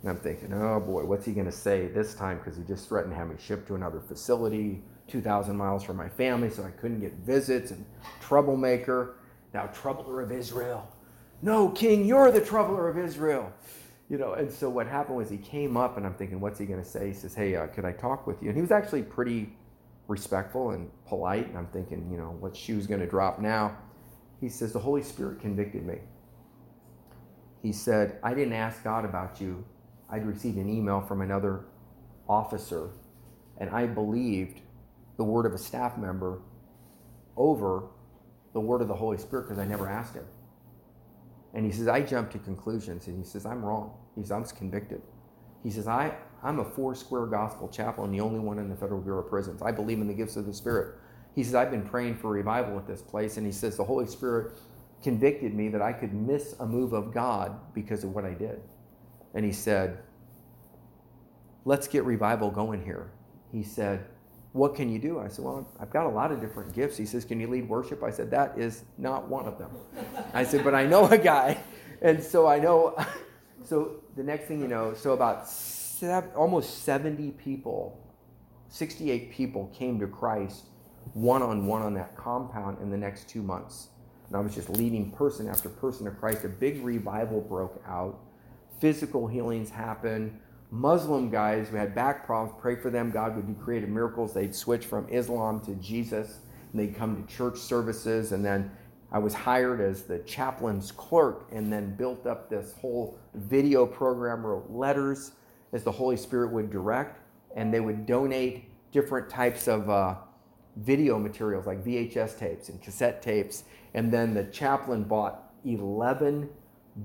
[0.00, 2.38] And I'm thinking, oh boy, what's he going to say this time?
[2.38, 6.08] Because he just threatened to have me shipped to another facility 2,000 miles from my
[6.08, 7.70] family, so I couldn't get visits.
[7.70, 7.86] And
[8.20, 9.14] troublemaker,
[9.52, 10.88] now troubler of Israel.
[11.40, 13.52] No, king, you're the troubler of Israel.
[14.10, 16.66] You know, and so what happened was he came up, and I'm thinking, what's he
[16.66, 17.06] going to say?
[17.06, 18.48] He says, hey, uh, could I talk with you?
[18.48, 19.52] And he was actually pretty
[20.08, 21.48] respectful and polite.
[21.48, 23.76] And I'm thinking, you know, what shoe's going to drop now?
[24.40, 25.98] He says, the Holy Spirit convicted me.
[27.62, 29.64] He said, I didn't ask God about you.
[30.10, 31.64] I'd received an email from another
[32.28, 32.90] officer,
[33.58, 34.60] and I believed
[35.16, 36.40] the word of a staff member
[37.36, 37.84] over
[38.52, 40.26] the word of the Holy Spirit because I never asked him.
[41.54, 43.06] And he says, I jumped to conclusions.
[43.06, 43.94] And he says, I'm wrong.
[44.16, 45.00] He says, I'm convicted.
[45.64, 49.00] He says, I, I'm a four square gospel chaplain, the only one in the Federal
[49.00, 49.62] Bureau of Prisons.
[49.62, 50.96] I believe in the gifts of the Spirit.
[51.34, 53.38] He says, I've been praying for revival at this place.
[53.38, 54.52] And he says, the Holy Spirit
[55.02, 58.60] convicted me that I could miss a move of God because of what I did.
[59.34, 59.98] And he said,
[61.66, 63.10] Let's get revival going here.
[63.50, 64.04] He said,
[64.52, 65.18] What can you do?
[65.18, 66.96] I said, Well, I've got a lot of different gifts.
[66.96, 68.02] He says, Can you lead worship?
[68.02, 69.70] I said, That is not one of them.
[70.34, 71.58] I said, But I know a guy.
[72.02, 72.94] And so I know.
[73.64, 77.98] So the next thing you know, so about seven, almost 70 people,
[78.68, 80.66] 68 people came to Christ
[81.12, 83.88] one on one on that compound in the next two months.
[84.28, 86.44] And I was just leading person after person to Christ.
[86.44, 88.20] A big revival broke out.
[88.80, 90.38] Physical healings happened.
[90.70, 93.10] Muslim guys who had back problems, pray for them.
[93.10, 94.34] God would do creative miracles.
[94.34, 96.40] They'd switch from Islam to Jesus.
[96.72, 98.32] And they'd come to church services.
[98.32, 98.70] And then
[99.14, 104.44] I was hired as the chaplain's clerk and then built up this whole video program,
[104.44, 105.30] wrote letters
[105.72, 107.20] as the Holy Spirit would direct.
[107.54, 110.16] And they would donate different types of uh,
[110.78, 113.62] video materials like VHS tapes and cassette tapes.
[113.94, 116.50] And then the chaplain bought 11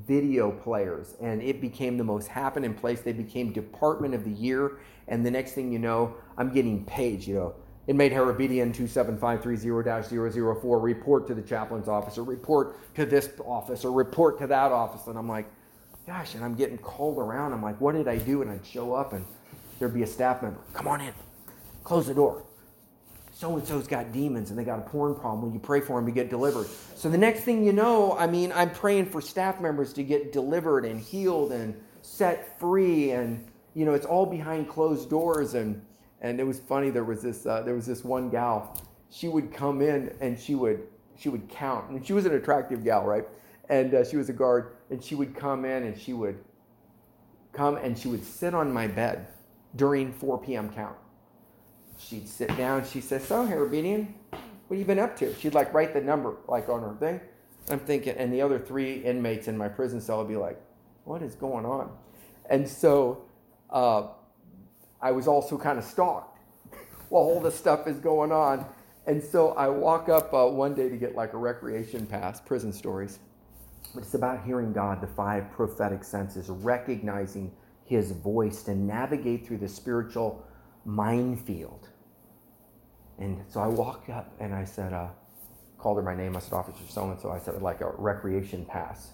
[0.08, 3.02] video players and it became the most happening place.
[3.02, 4.80] They became Department of the Year.
[5.08, 7.56] And the next thing you know, I'm getting paid, you know.
[7.90, 14.38] Inmate Harabedian 27530-004, report to the chaplain's office, or report to this office, or report
[14.40, 15.08] to that office.
[15.08, 15.50] And I'm like,
[16.08, 17.52] gosh, and I'm getting called around.
[17.52, 18.42] I'm like, what did I do?
[18.42, 19.26] And I'd show up and
[19.80, 21.14] there'd be a staff member, come on in,
[21.84, 22.44] close the door
[23.40, 25.44] so and so's got demons and they got a porn problem.
[25.44, 26.68] When you pray for them, you get delivered.
[26.96, 30.34] So the next thing you know, I mean, I'm praying for staff members to get
[30.34, 35.54] delivered and healed and set free, and you know, it's all behind closed doors.
[35.54, 35.82] And
[36.22, 36.90] and it was funny.
[36.90, 38.82] There was this uh, there was this one gal.
[39.10, 42.84] She would come in and she would she would count, and she was an attractive
[42.84, 43.26] gal, right?
[43.70, 46.44] And uh, she was a guard, and she would come in and she would
[47.54, 49.28] come and she would sit on my bed
[49.76, 50.70] during 4 p.m.
[50.70, 50.96] count
[52.00, 52.86] she'd sit down.
[52.86, 54.42] She says, "So, Harabedian, what
[54.72, 57.20] have you been up to?" She'd like write the number like on her thing.
[57.70, 60.60] I'm thinking, and the other three inmates in my prison cell would be like,
[61.04, 61.92] "What is going on?"
[62.50, 63.26] And so,
[63.70, 64.08] uh,
[65.02, 66.40] I was also kind of stalked
[67.10, 68.66] while all this stuff is going on.
[69.08, 72.72] And so I walk up uh, one day to get like a recreation pass, prison
[72.72, 73.20] stories.
[73.94, 77.52] But it's about hearing God, the five prophetic senses, recognizing
[77.86, 80.46] His voice to navigate through the spiritual
[80.86, 81.90] minefield.
[83.18, 85.08] And so I walked up and I said, uh,
[85.80, 86.36] called her my name.
[86.36, 87.32] I said, Officer so and so.
[87.32, 89.12] I said, like a recreation pass.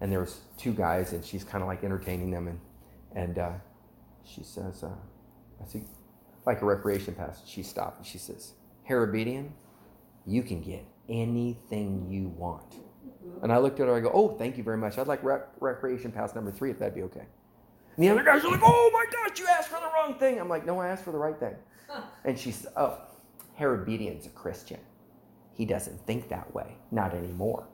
[0.00, 2.48] And there was two guys, and she's kind of like entertaining them.
[2.48, 2.60] And,
[3.14, 3.52] and uh,
[4.26, 4.88] she says, uh,
[5.62, 5.84] I said,
[6.44, 7.42] like a recreation pass.
[7.46, 8.52] She stopped and she says,
[8.88, 9.50] Harabedian,
[10.26, 12.74] you can get anything you want.
[13.42, 14.98] And I looked at her, I go, oh, thank you very much.
[14.98, 17.26] I'd like rec- recreation pass number three if that'd be okay.
[17.96, 20.38] And the other guys are like, oh my gosh, you asked for the wrong thing.
[20.38, 21.54] I'm like, no, I asked for the right thing.
[22.24, 22.98] And she said, oh,
[23.58, 24.80] Harabedian's a Christian.
[25.54, 27.66] He doesn't think that way, not anymore.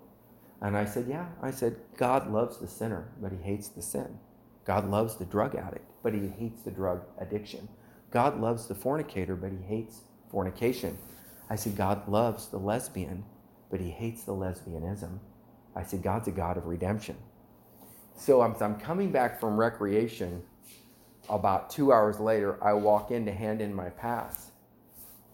[0.61, 1.26] And I said, yeah.
[1.42, 4.18] I said, God loves the sinner, but he hates the sin.
[4.64, 7.68] God loves the drug addict, but he hates the drug addiction.
[8.10, 10.96] God loves the fornicator, but he hates fornication.
[11.50, 13.24] I said, God loves the lesbian,
[13.70, 15.18] but he hates the lesbianism.
[15.74, 17.16] I said, God's a God of redemption.
[18.16, 20.42] So I'm, I'm coming back from recreation.
[21.28, 24.50] About two hours later, I walk in to hand in my pass.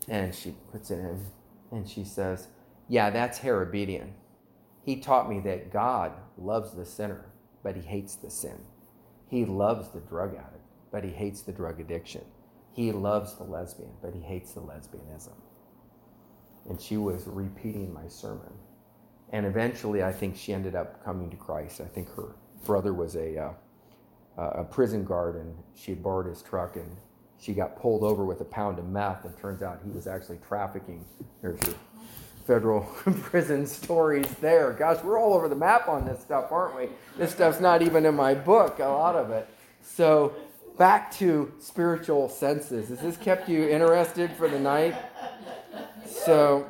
[0.08, 1.24] And she puts it in
[1.70, 2.48] and she says,
[2.88, 4.10] Yeah, that's Harabedian.
[4.82, 7.26] He taught me that God loves the sinner,
[7.62, 8.58] but he hates the sin.
[9.28, 12.24] He loves the drug addict, but he hates the drug addiction.
[12.72, 15.34] He loves the lesbian, but he hates the lesbianism.
[16.68, 18.52] And she was repeating my sermon.
[19.30, 21.80] And eventually, I think she ended up coming to Christ.
[21.80, 23.52] I think her brother was a, uh,
[24.38, 26.96] a prison guard, and she had borrowed his truck, and
[27.38, 30.38] she got pulled over with a pound of meth, and turns out he was actually
[30.46, 31.04] trafficking.
[31.42, 31.76] There's your
[32.48, 32.80] federal
[33.22, 34.72] prison stories there.
[34.72, 36.88] Gosh, we're all over the map on this stuff, aren't we?
[37.18, 39.46] This stuff's not even in my book, a lot of it.
[39.82, 40.32] So,
[40.78, 42.88] back to spiritual senses.
[42.88, 44.96] Has this kept you interested for the night?
[46.06, 46.66] So,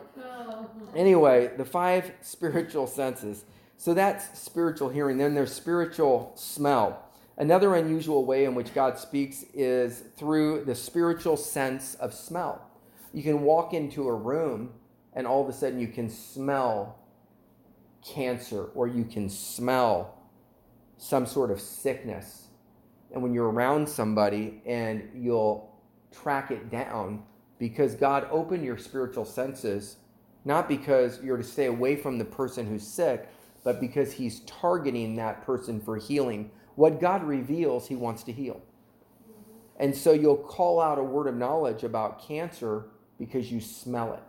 [0.97, 3.45] anyway, the five spiritual senses.
[3.77, 5.17] So that's spiritual hearing.
[5.17, 7.05] Then there's spiritual smell.
[7.37, 12.69] Another unusual way in which God speaks is through the spiritual sense of smell.
[13.15, 14.71] You can walk into a room
[15.15, 16.99] and all of a sudden you can smell
[18.05, 20.19] cancer or you can smell
[20.97, 22.49] some sort of sickness.
[23.13, 25.75] And when you're around somebody and you'll
[26.13, 27.23] track it down
[27.59, 29.97] because God opened your spiritual senses,
[30.45, 33.29] not because you're to stay away from the person who's sick,
[33.65, 38.63] but because He's targeting that person for healing what God reveals, He wants to heal.
[39.81, 42.85] And so you'll call out a word of knowledge about cancer
[43.19, 44.23] because you smell it.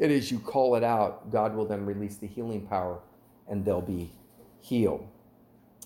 [0.00, 3.00] And as you call it out, God will then release the healing power
[3.48, 4.10] and they'll be
[4.60, 5.06] healed.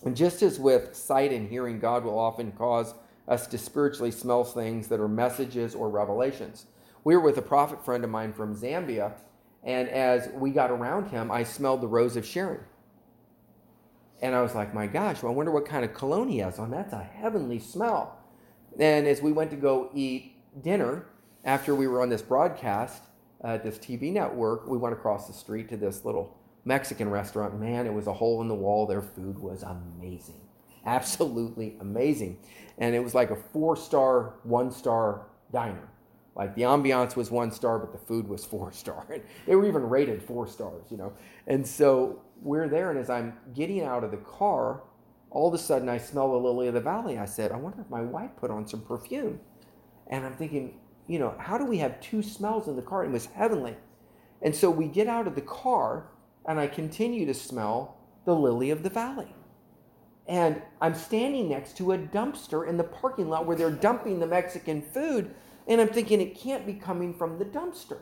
[0.05, 2.95] And just as with sight and hearing, God will often cause
[3.29, 6.67] us to spiritually smell things that are messages or revelations.
[7.05, 9.13] We were with a prophet friend of mine from Zambia,
[9.63, 12.61] and as we got around him, I smelled the rose of Sharon.
[14.23, 16.59] And I was like, my gosh, well, I wonder what kind of cologne he has
[16.59, 16.71] on.
[16.71, 18.19] That's a heavenly smell.
[18.79, 21.07] And as we went to go eat dinner
[21.45, 23.03] after we were on this broadcast
[23.43, 27.59] at this TV network, we went across the street to this little Mexican restaurant.
[27.59, 28.86] Man, it was a hole in the wall.
[28.86, 30.41] Their food was amazing.
[30.84, 32.38] Absolutely amazing.
[32.78, 35.88] And it was like a four star, one star diner.
[36.34, 39.07] Like the ambiance was one star, but the food was four star.
[39.47, 41.12] they were even rated four stars, you know.
[41.47, 44.82] And so we're there, and as I'm getting out of the car,
[45.30, 47.18] all of a sudden I smell the lily of the valley.
[47.18, 49.41] I said, I wonder if my wife put on some perfume.
[50.09, 50.80] And I'm thinking,
[51.11, 53.05] you know, how do we have two smells in the car?
[53.05, 53.77] It was heavenly.
[54.43, 56.07] And so we get out of the car,
[56.47, 59.35] and I continue to smell the lily of the valley.
[60.29, 64.27] And I'm standing next to a dumpster in the parking lot where they're dumping the
[64.29, 65.35] Mexican food.
[65.67, 67.99] And I'm thinking it can't be coming from the dumpster.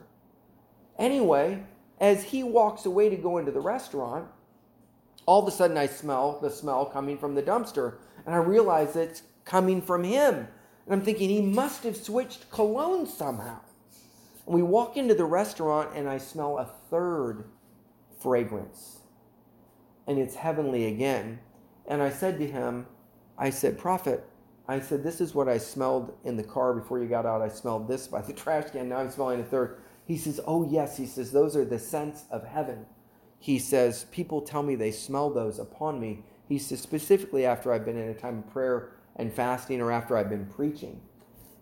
[0.98, 1.64] Anyway,
[1.98, 4.28] as he walks away to go into the restaurant,
[5.24, 7.94] all of a sudden I smell the smell coming from the dumpster,
[8.26, 10.48] and I realize it's coming from him.
[10.88, 13.60] And I'm thinking he must have switched cologne somehow.
[14.46, 17.44] And we walk into the restaurant, and I smell a third
[18.22, 19.00] fragrance.
[20.06, 21.40] And it's heavenly again.
[21.86, 22.86] And I said to him,
[23.36, 24.24] I said, Prophet,
[24.66, 27.42] I said, This is what I smelled in the car before you got out.
[27.42, 28.88] I smelled this by the trash can.
[28.88, 29.82] Now I'm smelling a third.
[30.06, 30.96] He says, Oh, yes.
[30.96, 32.86] He says, Those are the scents of heaven.
[33.38, 36.24] He says, People tell me they smell those upon me.
[36.48, 40.16] He says, specifically after I've been in a time of prayer and fasting or after
[40.16, 41.00] I've been preaching.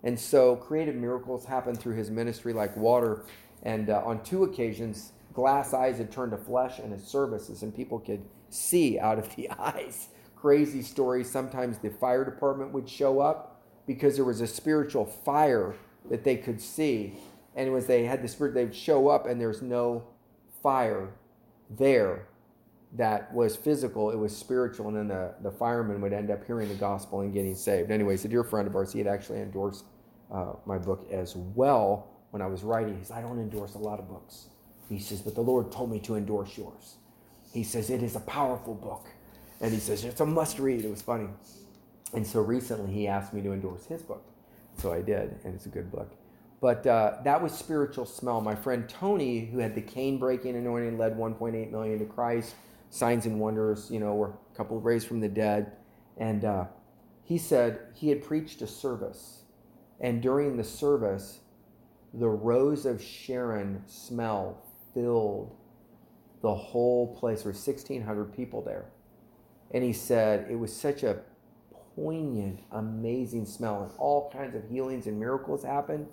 [0.03, 3.25] And so creative miracles happen through his ministry like water.
[3.63, 7.75] And uh, on two occasions, glass eyes had turned to flesh in his services, and
[7.75, 10.09] people could see out of the eyes.
[10.37, 11.31] Crazy stories.
[11.31, 15.75] Sometimes the fire department would show up because there was a spiritual fire
[16.11, 17.15] that they could see
[17.57, 20.05] and it was they had the spirit they'd show up and there's no
[20.63, 21.09] fire
[21.71, 22.29] there
[22.97, 26.69] that was physical it was spiritual and then the, the firemen would end up hearing
[26.69, 27.91] the gospel and getting saved.
[27.91, 28.93] Anyways a dear friend of ours.
[28.93, 29.85] He had actually endorsed
[30.33, 32.97] uh, my book as well when i was writing.
[32.97, 34.49] He says i don't endorse a lot of books.
[34.89, 36.97] He says but the lord told me to endorse yours.
[37.53, 39.07] He says it is a powerful book.
[39.61, 40.85] And he says it's a must read.
[40.85, 41.29] It was funny.
[42.15, 44.25] And so recently he asked me to endorse his book.
[44.79, 46.13] So i did and it's a good book.
[46.61, 48.41] But uh, that was spiritual smell.
[48.41, 52.55] My friend Tony, who had the cane breaking anointing, led 1.8 million to Christ.
[52.91, 55.73] Signs and wonders, you know, were a couple raised from the dead.
[56.17, 56.65] And uh,
[57.23, 59.43] he said he had preached a service.
[60.01, 61.41] And during the service,
[62.15, 64.63] the rose of Sharon smell
[64.95, 65.57] filled
[66.43, 67.43] the whole place.
[67.43, 68.87] There were 1,600 people there.
[69.73, 71.21] And he said it was such a
[71.97, 73.83] poignant, amazing smell.
[73.83, 76.07] And all kinds of healings and miracles happened.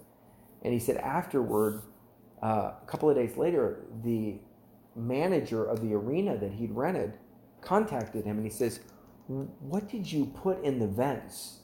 [0.64, 1.84] And he said afterward,
[2.42, 4.40] uh, a couple of days later, the
[4.96, 7.18] manager of the arena that he'd rented
[7.64, 8.80] contacted him and he says,
[9.28, 11.60] What did you put in the vents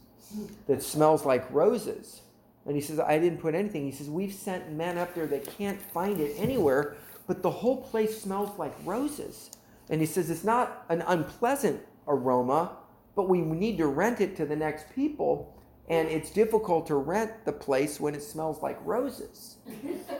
[0.67, 2.21] that smells like roses?
[2.65, 3.85] And he says, I didn't put anything.
[3.85, 7.81] He says, We've sent men up there that can't find it anywhere, but the whole
[7.81, 9.51] place smells like roses.
[9.89, 12.77] And he says, It's not an unpleasant aroma,
[13.15, 15.55] but we need to rent it to the next people
[15.89, 19.57] and it's difficult to rent the place when it smells like roses.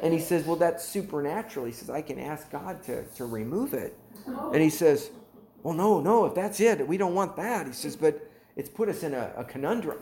[0.01, 1.65] And he says, Well, that's supernatural.
[1.65, 3.97] He says, I can ask God to, to remove it.
[4.30, 4.51] Oh.
[4.53, 5.11] And he says,
[5.61, 7.67] Well, no, no, if that's it, we don't want that.
[7.67, 9.97] He says, But it's put us in a, a conundrum.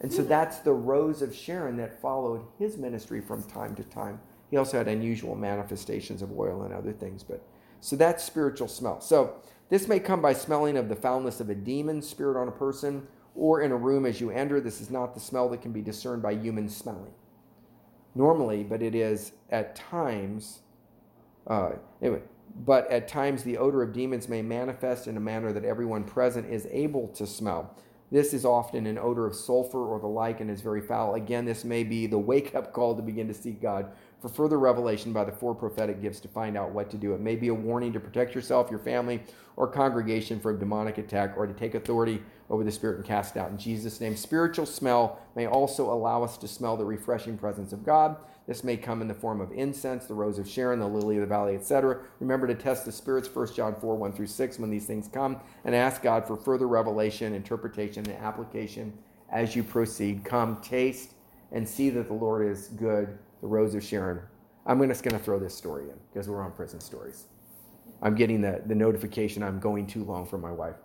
[0.00, 4.20] And so that's the rose of Sharon that followed his ministry from time to time.
[4.50, 7.46] He also had unusual manifestations of oil and other things, but
[7.80, 9.00] so that's spiritual smell.
[9.00, 9.34] So
[9.68, 13.06] this may come by smelling of the foulness of a demon spirit on a person
[13.36, 14.60] or in a room as you enter.
[14.60, 17.12] This is not the smell that can be discerned by human smelling
[18.16, 20.60] normally, but it is at times.
[21.46, 21.72] Uh,
[22.02, 22.22] anyway,
[22.64, 26.50] but at times the odor of demons may manifest in a manner that everyone present
[26.50, 27.76] is able to smell.
[28.10, 31.14] This is often an odor of sulfur or the like and is very foul.
[31.14, 34.58] Again, this may be the wake up call to begin to seek God for further
[34.58, 37.14] revelation by the four prophetic gifts to find out what to do.
[37.14, 39.22] It may be a warning to protect yourself, your family,
[39.56, 43.50] or congregation from demonic attack or to take authority over the spirit and cast out
[43.50, 44.16] in Jesus' name.
[44.16, 48.16] Spiritual smell may also allow us to smell the refreshing presence of God.
[48.46, 51.22] This may come in the form of incense, the rose of Sharon, the lily of
[51.22, 51.98] the valley, etc.
[52.20, 55.40] Remember to test the spirits, 1 John 4 1 through 6, when these things come,
[55.64, 58.96] and ask God for further revelation, interpretation, and application
[59.30, 60.24] as you proceed.
[60.24, 61.14] Come, taste,
[61.50, 64.20] and see that the Lord is good, the rose of Sharon.
[64.64, 67.24] I'm just going to throw this story in because we're on prison stories.
[68.02, 70.76] I'm getting the, the notification I'm going too long for my wife.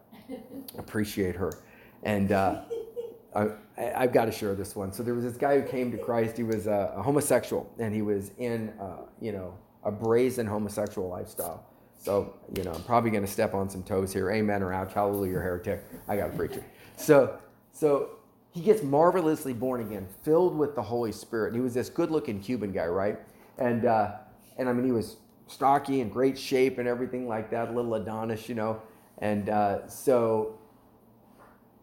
[0.78, 1.60] Appreciate her.
[2.04, 2.62] And uh,
[3.36, 4.92] I, have got to share this one.
[4.92, 6.38] So there was this guy who came to Christ.
[6.38, 11.10] He was a, a homosexual, and he was in, uh, you know, a brazen homosexual
[11.10, 11.66] lifestyle.
[11.98, 14.32] So, you know, I'm probably going to step on some toes here.
[14.32, 14.94] Amen or ouch.
[14.94, 15.84] Hallelujah, heretic.
[16.08, 16.64] I got to preach it.
[16.98, 17.38] So,
[17.72, 18.12] so
[18.52, 21.54] he gets marvelously born again, filled with the Holy Spirit.
[21.54, 23.20] He was this good-looking Cuban guy, right?
[23.58, 24.14] And uh,
[24.58, 25.18] and I mean, he was
[25.48, 28.82] stocky and great shape and everything like that, a little Adonis, you know.
[29.22, 30.58] And uh, so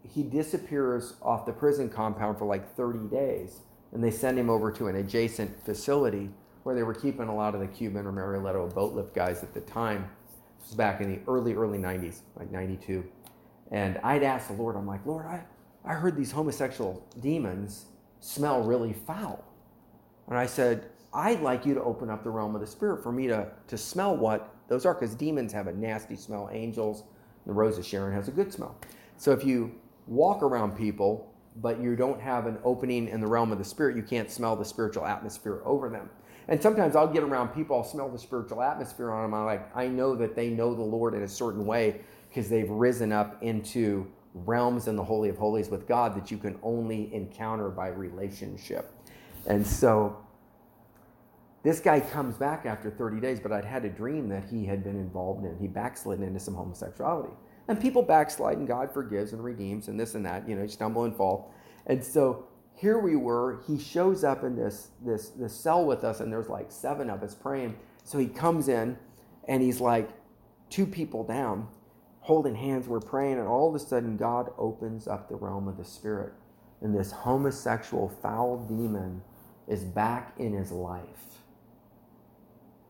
[0.03, 3.61] he disappears off the prison compound for like 30 days,
[3.93, 6.31] and they send him over to an adjacent facility
[6.65, 9.55] where they were keeping a lot of the Cuban or Marielito boat lift guys at
[9.55, 10.11] the time.
[10.59, 13.05] This was back in the early, early 90s, like 92.
[13.71, 15.43] And I'd asked the Lord, I'm like, Lord, I,
[15.85, 17.87] I heard these homosexual demons
[18.21, 19.45] smell really foul.
[20.27, 23.13] And I said, I'd like you to open up the realm of the spirit for
[23.13, 26.51] me to, to smell what those are, because demons have a nasty smell.
[26.53, 27.05] Angels,
[27.49, 28.77] the rose of Sharon has a good smell.
[29.17, 29.75] So if you
[30.07, 33.97] walk around people, but you don't have an opening in the realm of the spirit,
[33.97, 36.11] you can't smell the spiritual atmosphere over them.
[36.47, 39.35] And sometimes I'll get around people, I'll smell the spiritual atmosphere on them.
[39.35, 42.69] I'm like, I know that they know the Lord in a certain way because they've
[42.69, 47.13] risen up into realms in the Holy of Holies with God that you can only
[47.15, 48.93] encounter by relationship.
[49.47, 50.19] And so
[51.69, 54.83] this guy comes back after 30 days, but I'd had a dream that he had
[54.83, 55.59] been involved in.
[55.59, 57.35] He backslid into some homosexuality.
[57.69, 60.69] And people backslide and God forgives and redeems and this and that, you know, you
[60.69, 61.53] stumble and fall.
[61.87, 66.21] And so here we were, he shows up in this, this, this cell with us,
[66.21, 67.77] and there's like seven of us praying.
[68.03, 68.97] So he comes in
[69.47, 70.09] and he's like
[70.71, 71.69] two people down,
[72.21, 75.77] holding hands, we're praying, and all of a sudden God opens up the realm of
[75.77, 76.33] the spirit.
[76.81, 79.21] And this homosexual foul demon
[79.67, 81.38] is back in his life.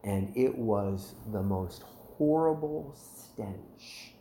[0.05, 4.14] And it was the most horrible stench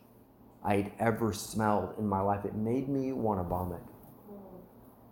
[0.63, 2.45] I'd ever smelled in my life.
[2.45, 3.81] It made me want to vomit.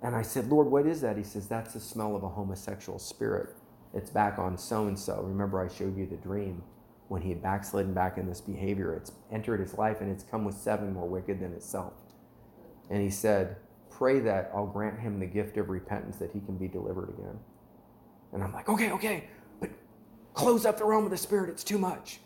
[0.01, 1.17] And I said, Lord, what is that?
[1.17, 3.55] He says, That's the smell of a homosexual spirit.
[3.93, 5.21] It's back on so and so.
[5.23, 6.61] Remember, I showed you the dream
[7.07, 8.93] when he had backslidden back in this behavior.
[8.95, 11.93] It's entered his life and it's come with seven more wicked than itself.
[12.89, 13.57] And he said,
[13.89, 17.39] Pray that I'll grant him the gift of repentance that he can be delivered again.
[18.33, 19.29] And I'm like, Okay, okay,
[20.35, 21.49] close up the realm of the spirit.
[21.49, 22.19] It's too much.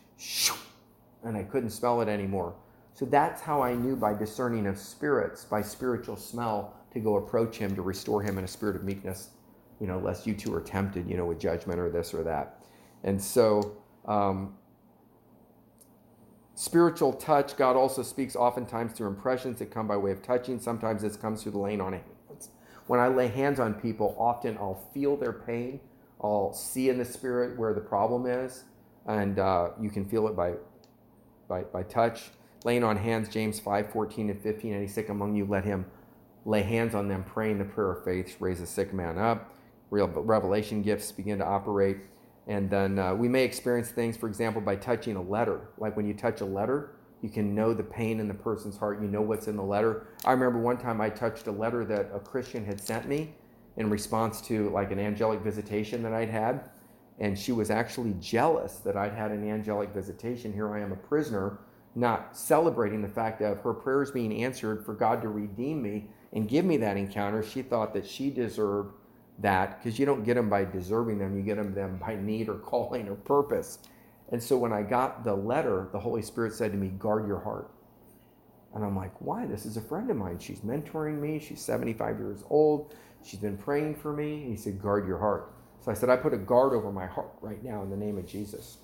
[1.24, 2.54] And I couldn't smell it anymore.
[2.92, 7.56] So that's how I knew by discerning of spirits, by spiritual smell, to go approach
[7.56, 9.30] him to restore him in a spirit of meekness,
[9.80, 12.62] you know, lest you two are tempted, you know, with judgment or this or that.
[13.04, 14.54] And so, um,
[16.54, 20.58] spiritual touch, God also speaks oftentimes through impressions that come by way of touching.
[20.58, 22.50] Sometimes this comes through the laying on hands.
[22.86, 25.80] When I lay hands on people, often I'll feel their pain.
[26.22, 28.64] I'll see in the spirit where the problem is,
[29.06, 30.54] and uh, you can feel it by,
[31.48, 32.30] by, by touch
[32.64, 34.74] laying on hands, James 5 14 and 15.
[34.74, 35.86] Any sick among you, let him
[36.44, 39.54] lay hands on them, praying the prayer of faith, raise a sick man up.
[39.90, 41.98] Real revelation gifts begin to operate.
[42.46, 45.68] And then uh, we may experience things, for example, by touching a letter.
[45.78, 49.00] Like when you touch a letter, you can know the pain in the person's heart.
[49.02, 50.06] You know what's in the letter.
[50.24, 53.34] I remember one time I touched a letter that a Christian had sent me
[53.80, 56.68] in response to like an angelic visitation that I'd had.
[57.18, 60.52] And she was actually jealous that I'd had an angelic visitation.
[60.52, 61.58] Here I am, a prisoner
[61.94, 66.46] not celebrating the fact of her prayers being answered for God to redeem me and
[66.46, 67.42] give me that encounter.
[67.42, 68.94] She thought that she deserved
[69.38, 72.50] that because you don't get them by deserving them, you get them, them by need
[72.50, 73.78] or calling or purpose.
[74.30, 77.40] And so when I got the letter, the Holy Spirit said to me, Guard your
[77.40, 77.70] heart.
[78.74, 79.46] And I'm like, why?
[79.46, 80.38] This is a friend of mine.
[80.38, 81.38] She's mentoring me.
[81.38, 82.94] She's 75 years old.
[83.24, 84.42] She's been praying for me.
[84.42, 85.52] And he said, guard your heart.
[85.80, 88.18] So I said, I put a guard over my heart right now in the name
[88.18, 88.78] of Jesus.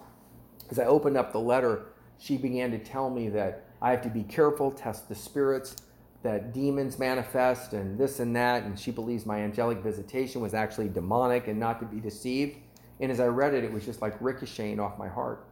[0.70, 1.86] As I opened up the letter,
[2.18, 5.76] she began to tell me that I have to be careful, test the spirits,
[6.22, 8.64] that demons manifest, and this and that.
[8.64, 12.56] And she believes my angelic visitation was actually demonic and not to be deceived.
[12.98, 15.46] And as I read it, it was just like ricocheting off my heart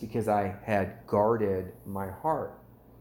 [0.00, 2.58] because I had guarded my heart.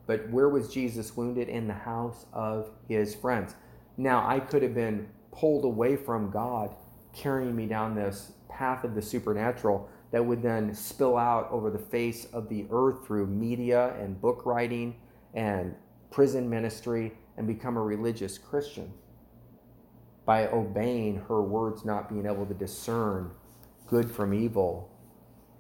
[0.08, 1.50] But where was Jesus wounded?
[1.50, 3.56] In the house of his friends.
[3.98, 6.76] Now, I could have been pulled away from God,
[7.14, 11.80] carrying me down this path of the supernatural that would then spill out over the
[11.80, 14.96] face of the earth through media and book writing
[15.34, 15.74] and
[16.10, 18.94] prison ministry and become a religious Christian
[20.26, 23.32] by obeying her words, not being able to discern
[23.88, 24.90] good from evil,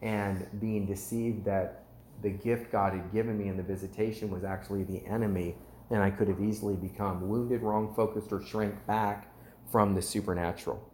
[0.02, 1.84] and being deceived that
[2.22, 5.56] the gift God had given me in the visitation was actually the enemy,
[5.90, 9.34] and I could have easily become wounded, wrong focused, or shrink back
[9.72, 10.88] from the supernatural.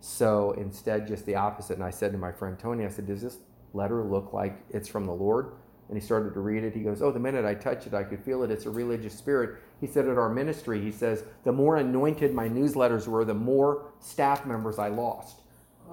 [0.00, 1.74] So instead, just the opposite.
[1.74, 3.38] And I said to my friend Tony, I said, Does this
[3.72, 5.52] letter look like it's from the Lord?
[5.88, 6.74] And he started to read it.
[6.74, 8.50] He goes, Oh, the minute I touch it, I could feel it.
[8.50, 9.58] It's a religious spirit.
[9.80, 13.92] He said at our ministry, he says, The more anointed my newsletters were, the more
[14.00, 15.40] staff members I lost.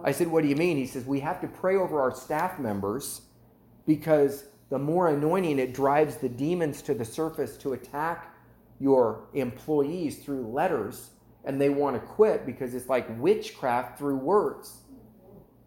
[0.03, 0.77] I said, What do you mean?
[0.77, 3.23] He says, We have to pray over our staff members
[3.85, 8.36] because the more anointing it drives the demons to the surface to attack
[8.80, 11.11] your employees through letters
[11.47, 14.82] and they want to quit because it's like witchcraft through words.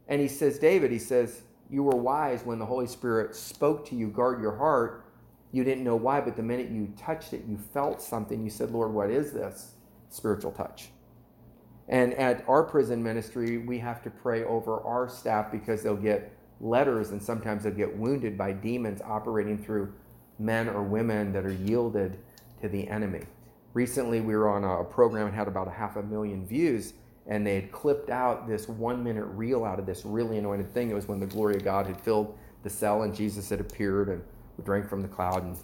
[0.09, 3.95] And he says, David, he says, You were wise when the Holy Spirit spoke to
[3.95, 5.07] you, guard your heart.
[5.53, 8.45] You didn't know why, but the minute you touched it, you felt something.
[8.45, 9.73] You said, Lord, what is this?
[10.11, 10.91] Spiritual touch.
[11.89, 16.37] And at our prison ministry, we have to pray over our staff because they'll get
[16.61, 19.93] letters and sometimes they'll get wounded by demons operating through
[20.39, 22.19] men or women that are yielded
[22.61, 23.23] to the enemy.
[23.73, 26.95] Recently we were on a program and had about a half a million views
[27.27, 30.91] and they had clipped out this one minute reel out of this really anointed thing.
[30.91, 34.09] It was when the glory of god had filled the cell and jesus had appeared
[34.09, 34.23] and
[34.57, 35.43] we drank from the cloud.
[35.45, 35.57] And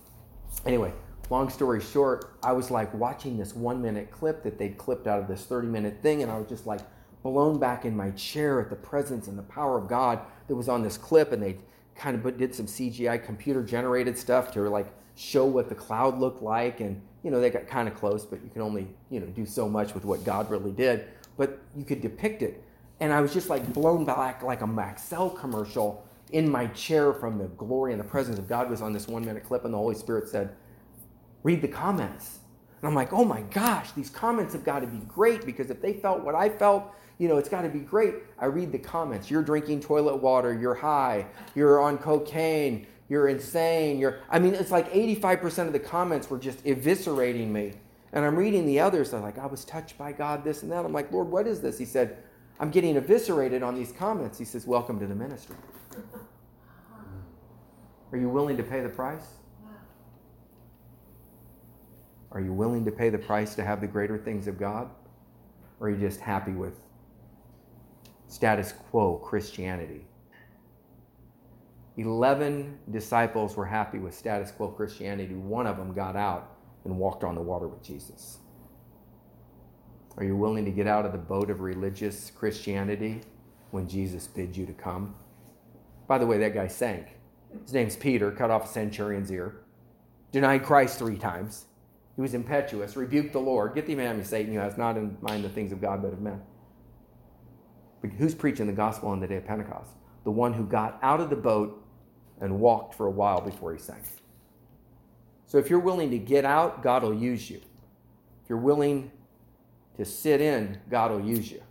[0.64, 0.92] anyway
[1.30, 5.18] long story short i was like watching this one minute clip that they'd clipped out
[5.18, 6.80] of this 30 minute thing and i was just like
[7.26, 10.68] blown back in my chair at the presence and the power of god that was
[10.68, 11.56] on this clip and they
[11.94, 16.42] kind of did some cgi computer generated stuff to like show what the cloud looked
[16.42, 19.26] like and you know, they got kind of close, but you can only, you know,
[19.26, 21.08] do so much with what God really did.
[21.36, 22.62] But you could depict it.
[23.00, 27.36] And I was just like blown back like a Maxell commercial in my chair from
[27.36, 29.78] the glory and the presence of God was on this one minute clip, and the
[29.78, 30.54] Holy Spirit said,
[31.42, 32.38] Read the comments.
[32.80, 35.82] And I'm like, oh my gosh, these comments have got to be great because if
[35.82, 38.14] they felt what I felt, you know, it's got to be great.
[38.38, 39.30] I read the comments.
[39.30, 40.52] You're drinking toilet water.
[40.52, 41.26] You're high.
[41.54, 43.98] You're on cocaine you're insane.
[43.98, 47.74] You're, I mean, it's like 85% of the comments were just eviscerating me.
[48.12, 49.12] And I'm reading the others.
[49.12, 50.84] I'm like, I was touched by God, this and that.
[50.84, 51.78] I'm like, Lord, what is this?
[51.78, 52.18] He said,
[52.58, 54.38] I'm getting eviscerated on these comments.
[54.38, 55.56] He says, Welcome to the ministry.
[58.12, 59.26] Are you willing to pay the price?
[62.32, 64.88] Are you willing to pay the price to have the greater things of God?
[65.80, 66.80] Or are you just happy with
[68.28, 70.06] status quo Christianity?
[71.96, 75.34] 11 disciples were happy with status quo Christianity.
[75.34, 78.38] One of them got out and walked on the water with Jesus.
[80.18, 83.20] Are you willing to get out of the boat of religious Christianity
[83.70, 85.14] when Jesus bids you to come?
[86.06, 87.08] By the way, that guy sank.
[87.62, 89.56] His name's Peter, cut off a centurion's ear,
[90.32, 91.66] denied Christ three times.
[92.14, 93.74] He was impetuous, rebuked the Lord.
[93.74, 96.12] Get thee behind me, Satan, who has not in mind the things of God but
[96.12, 96.40] of men.
[98.00, 99.90] But who's preaching the gospel on the day of Pentecost?
[100.24, 101.82] The one who got out of the boat
[102.40, 104.02] and walked for a while before he sank.
[105.46, 107.58] So if you're willing to get out, God will use you.
[108.42, 109.10] If you're willing
[109.96, 111.62] to sit in, God will use you.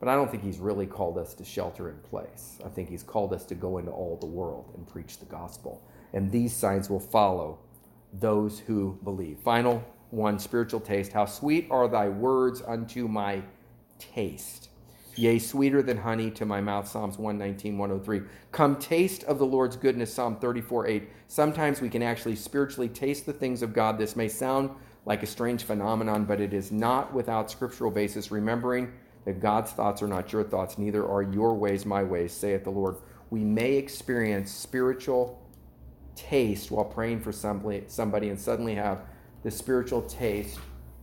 [0.00, 2.58] But I don't think he's really called us to shelter in place.
[2.64, 5.80] I think he's called us to go into all the world and preach the gospel.
[6.12, 7.60] And these signs will follow
[8.12, 9.38] those who believe.
[9.38, 11.12] Final one spiritual taste.
[11.12, 13.42] How sweet are thy words unto my
[13.98, 14.68] taste
[15.16, 16.88] yea, sweeter than honey to my mouth.
[16.88, 18.22] Psalms 119, 103.
[18.50, 20.12] Come taste of the Lord's goodness.
[20.12, 21.08] Psalm 34, 8.
[21.28, 23.98] Sometimes we can actually spiritually taste the things of God.
[23.98, 24.70] This may sound
[25.04, 28.92] like a strange phenomenon, but it is not without scriptural basis, remembering
[29.24, 32.70] that God's thoughts are not your thoughts, neither are your ways my ways, saith the
[32.70, 32.96] Lord.
[33.30, 35.40] We may experience spiritual
[36.14, 39.02] taste while praying for somebody, and suddenly have
[39.42, 40.58] the spiritual taste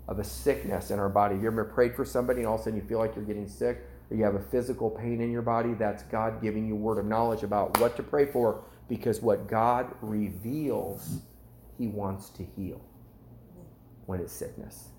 [0.08, 1.36] of a sickness in our body.
[1.36, 3.26] Have you ever prayed for somebody and all of a sudden you feel like you're
[3.26, 3.86] getting sick?
[4.10, 7.06] or you have a physical pain in your body, that's God giving you word of
[7.06, 11.20] knowledge about what to pray for Because what God reveals,
[11.78, 12.82] He wants to heal
[14.08, 14.90] when it's sickness.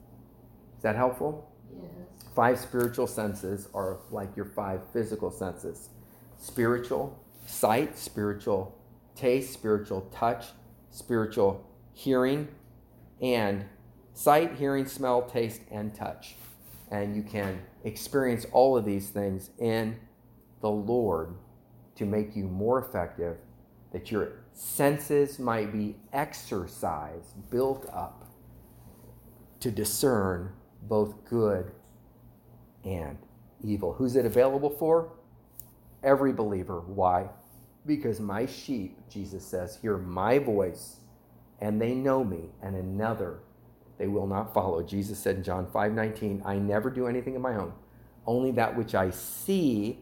[0.77, 1.51] Is that helpful?
[1.75, 1.91] Yes.
[2.35, 5.91] Five spiritual senses are like your five physical senses
[6.39, 8.79] spiritual sight, spiritual
[9.17, 10.47] taste, spiritual touch,
[10.91, 12.49] spiritual hearing,
[13.21, 13.65] and
[14.15, 16.37] sight, hearing, smell, taste, and touch.
[16.91, 19.99] And you can experience all of these things in
[20.61, 21.35] the Lord
[21.97, 23.39] to make you more effective,
[23.93, 28.27] that your senses might be exercised, built up
[29.61, 30.53] to discern
[30.83, 31.73] both good
[32.85, 33.19] and
[33.63, 33.93] evil.
[33.93, 35.13] Who's it available for?
[36.03, 36.81] Every believer.
[36.81, 37.29] Why?
[37.87, 41.00] Because my sheep, Jesus says, hear my voice
[41.61, 43.41] and they know me, and another
[43.99, 44.83] they will not follow.
[44.83, 47.73] Jesus said in John 5 19, I never do anything of my own,
[48.27, 49.99] only that which I see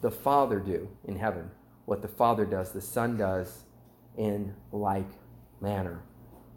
[0.00, 1.50] the Father do in heaven.
[1.86, 3.64] What the Father does, the Son does
[4.16, 5.08] in like
[5.60, 6.02] manner.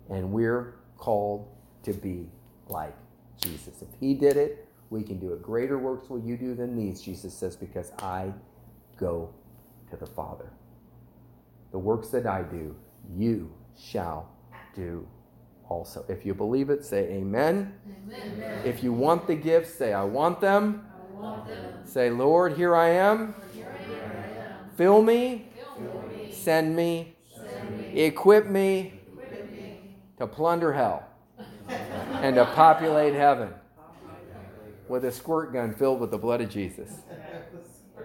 [0.10, 1.48] And we're called
[1.84, 2.30] to be
[2.68, 2.96] like
[3.42, 3.82] Jesus.
[3.82, 5.42] If He did it, we can do it.
[5.42, 8.32] Greater works will you do than these, Jesus says, because I
[8.98, 9.34] go
[9.90, 10.52] to the Father.
[11.72, 12.76] The works that I do,
[13.16, 14.30] you shall
[14.76, 15.08] do
[15.70, 16.06] also.
[16.08, 17.74] If you believe it, say amen.
[18.12, 18.62] Amen.
[18.66, 20.86] If you want the gifts, say I want them.
[20.88, 21.74] I want them.
[21.86, 23.34] Say, Lord, here I am.
[23.54, 24.70] Here I am.
[24.78, 25.48] Fill me,
[25.78, 26.32] Fill me.
[26.32, 28.02] send me, Send me.
[28.02, 29.96] equip me Equip me.
[30.20, 31.08] to plunder hell
[32.22, 33.54] and to populate heaven
[34.88, 36.92] with a squirt gun filled with the blood of Jesus.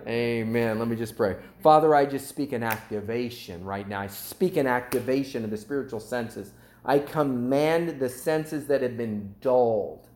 [0.06, 0.78] Amen.
[0.78, 1.36] Let me just pray.
[1.62, 4.00] Father, I just speak an activation right now.
[4.00, 6.52] I speak an activation of the spiritual senses.
[6.84, 10.08] I command the senses that have been dulled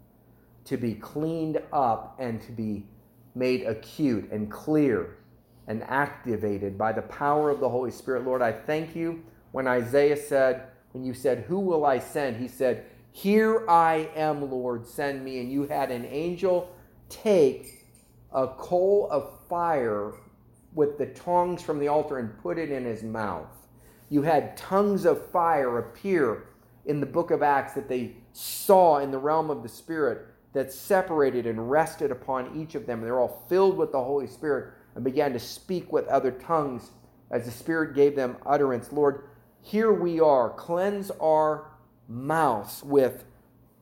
[0.64, 2.86] to be cleaned up and to be
[3.34, 5.18] made acute and clear
[5.66, 8.24] and activated by the power of the Holy Spirit.
[8.24, 9.22] Lord, I thank you
[9.52, 12.36] when Isaiah said, when you said, Who will I send?
[12.36, 15.40] He said, Here I am, Lord, send me.
[15.40, 16.70] And you had an angel
[17.08, 17.86] take
[18.32, 20.12] a coal of fire
[20.74, 23.48] with the tongs from the altar and put it in his mouth.
[24.08, 26.48] You had tongues of fire appear
[26.86, 30.72] in the book of Acts that they saw in the realm of the Spirit that
[30.72, 32.98] separated and rested upon each of them.
[32.98, 36.90] And They're all filled with the Holy Spirit and began to speak with other tongues
[37.30, 38.92] as the Spirit gave them utterance.
[38.92, 39.28] Lord,
[39.60, 40.50] here we are.
[40.50, 41.70] Cleanse our
[42.08, 43.24] mouths with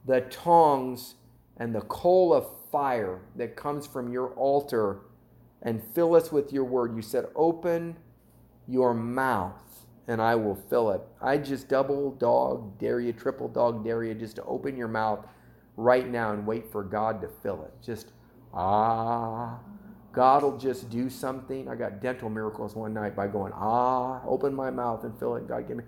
[0.07, 1.17] the tongs
[1.57, 5.01] and the coal of fire that comes from your altar
[5.61, 6.97] and fill us with your word.
[6.97, 7.97] You said, Open
[8.67, 9.72] your mouth
[10.09, 11.01] and I will fill it.
[11.21, 15.27] I just double dog dare you, triple dog dare you just to open your mouth
[15.77, 17.73] right now and wait for God to fill it.
[17.85, 18.13] Just,
[18.53, 19.59] ah.
[20.13, 21.69] God will just do something.
[21.69, 25.49] I got dental miracles one night by going, ah, open my mouth and fill it.
[25.49, 25.85] God, give me.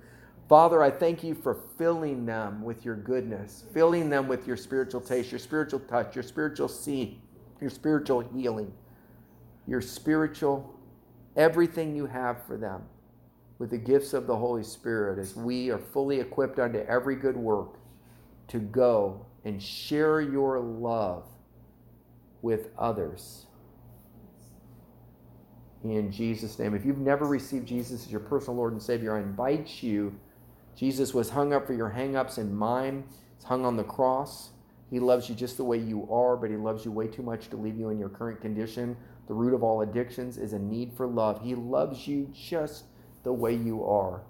[0.49, 5.01] Father, I thank you for filling them with your goodness, filling them with your spiritual
[5.01, 7.20] taste, your spiritual touch, your spiritual see,
[7.61, 8.73] your spiritual healing,
[9.66, 10.74] your spiritual,
[11.36, 12.82] everything you have for them
[13.59, 17.36] with the gifts of the Holy Spirit as we are fully equipped unto every good
[17.36, 17.78] work
[18.48, 21.24] to go and share your love
[22.43, 23.47] with others.
[25.85, 26.74] In Jesus' name.
[26.74, 30.18] If you've never received Jesus as your personal Lord and Savior, I invite you.
[30.74, 33.05] Jesus was hung up for your hang-ups and mine.
[33.36, 34.51] He's hung on the cross.
[34.90, 37.48] He loves you just the way you are, but he loves you way too much
[37.51, 38.97] to leave you in your current condition.
[39.26, 41.43] The root of all addictions is a need for love.
[41.43, 42.85] He loves you just
[43.24, 44.22] the way you are.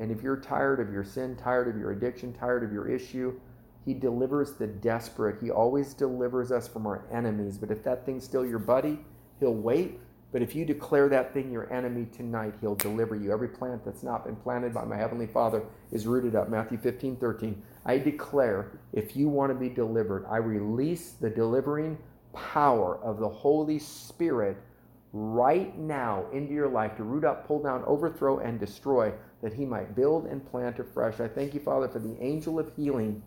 [0.00, 3.38] And if you're tired of your sin, tired of your addiction, tired of your issue,
[3.84, 5.40] he delivers the desperate.
[5.40, 7.58] He always delivers us from our enemies.
[7.58, 8.98] But if that thing's still your buddy,
[9.38, 10.00] he'll wait.
[10.32, 13.32] But if you declare that thing your enemy tonight, he'll deliver you.
[13.32, 16.48] Every plant that's not been planted by my heavenly Father is rooted up.
[16.48, 17.62] Matthew 15, 13.
[17.84, 21.98] I declare, if you want to be delivered, I release the delivering
[22.32, 24.56] power of the Holy Spirit
[25.12, 29.12] right now into your life to root up, pull down, overthrow, and destroy,
[29.42, 31.18] that he might build and plant afresh.
[31.20, 33.22] I thank you, Father, for the angel of healing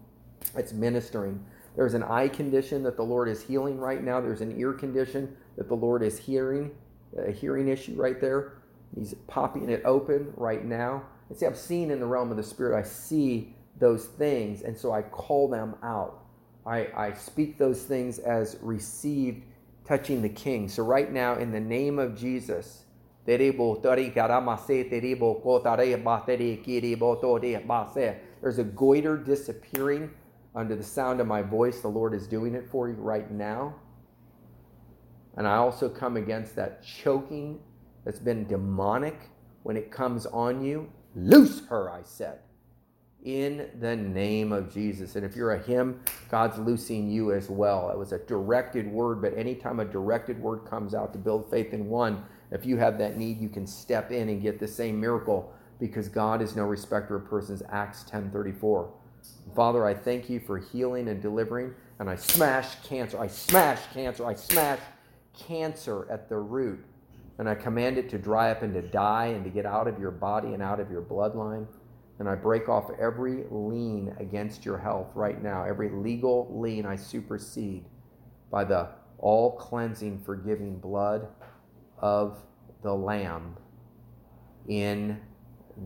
[0.53, 1.43] that's ministering.
[1.75, 4.21] There's an eye condition that the Lord is healing right now.
[4.21, 6.71] There's an ear condition that the Lord is hearing,
[7.17, 8.53] a hearing issue right there.
[8.95, 11.03] He's popping it open right now.
[11.29, 14.77] And see, I'm seeing in the realm of the Spirit, I see those things, and
[14.77, 16.23] so I call them out.
[16.65, 19.45] I, I speak those things as received
[19.85, 20.67] touching the king.
[20.69, 22.85] So, right now, in the name of Jesus,
[23.25, 23.39] there's
[28.59, 30.11] a goiter disappearing
[30.55, 31.81] under the sound of my voice.
[31.81, 33.75] The Lord is doing it for you right now.
[35.35, 37.59] And I also come against that choking
[38.03, 39.29] that's been demonic
[39.63, 42.39] when it comes on you, loose her, I said,
[43.23, 45.15] in the name of Jesus.
[45.15, 47.89] And if you're a him, God's loosing you as well.
[47.89, 51.73] It was a directed word, but anytime a directed word comes out to build faith
[51.73, 54.99] in one, if you have that need, you can step in and get the same
[54.99, 57.63] miracle because God is no respecter of persons.
[57.69, 58.89] Acts 10:34.
[59.55, 63.19] Father, I thank you for healing and delivering, and I smash cancer.
[63.19, 64.25] I smash cancer.
[64.25, 64.79] I smash
[65.33, 66.83] cancer at the root.
[67.39, 69.99] And I command it to dry up and to die and to get out of
[69.99, 71.65] your body and out of your bloodline.
[72.19, 75.63] And I break off every lien against your health right now.
[75.63, 77.85] Every legal lien I supersede
[78.51, 81.27] by the all cleansing, forgiving blood
[81.97, 82.37] of
[82.83, 83.57] the Lamb
[84.67, 85.19] in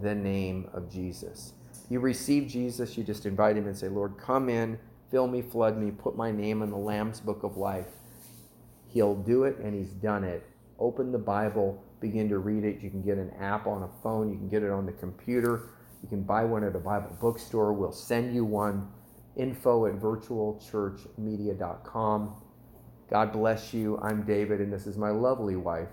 [0.01, 1.53] the name of Jesus.
[1.89, 4.77] You receive Jesus, you just invite him and say, Lord, come in,
[5.09, 7.87] fill me, flood me, put my name in the Lamb's book of life.
[8.87, 10.43] He'll do it, and he's done it.
[10.79, 12.81] Open the Bible, begin to read it.
[12.81, 15.69] You can get an app on a phone, you can get it on the computer,
[16.01, 17.73] you can buy one at a Bible bookstore.
[17.73, 18.87] We'll send you one.
[19.35, 22.35] Info at virtualchurchmedia.com.
[23.09, 23.97] God bless you.
[24.01, 25.89] I'm David, and this is my lovely wife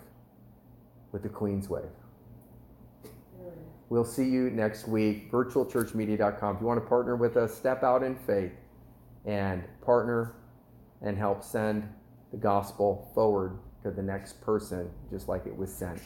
[1.12, 1.84] with the Queen's Wave.
[3.88, 5.30] We'll see you next week.
[5.30, 6.56] Virtualchurchmedia.com.
[6.56, 8.52] If you want to partner with us, step out in faith
[9.24, 10.34] and partner
[11.02, 11.88] and help send
[12.30, 16.00] the gospel forward to the next person, just like it was sent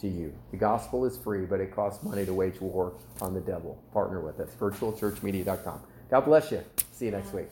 [0.00, 0.32] to you.
[0.50, 3.82] The gospel is free, but it costs money to wage war on the devil.
[3.92, 4.50] Partner with us.
[4.58, 5.80] Virtualchurchmedia.com.
[6.10, 6.62] God bless you.
[6.92, 7.48] See you next week.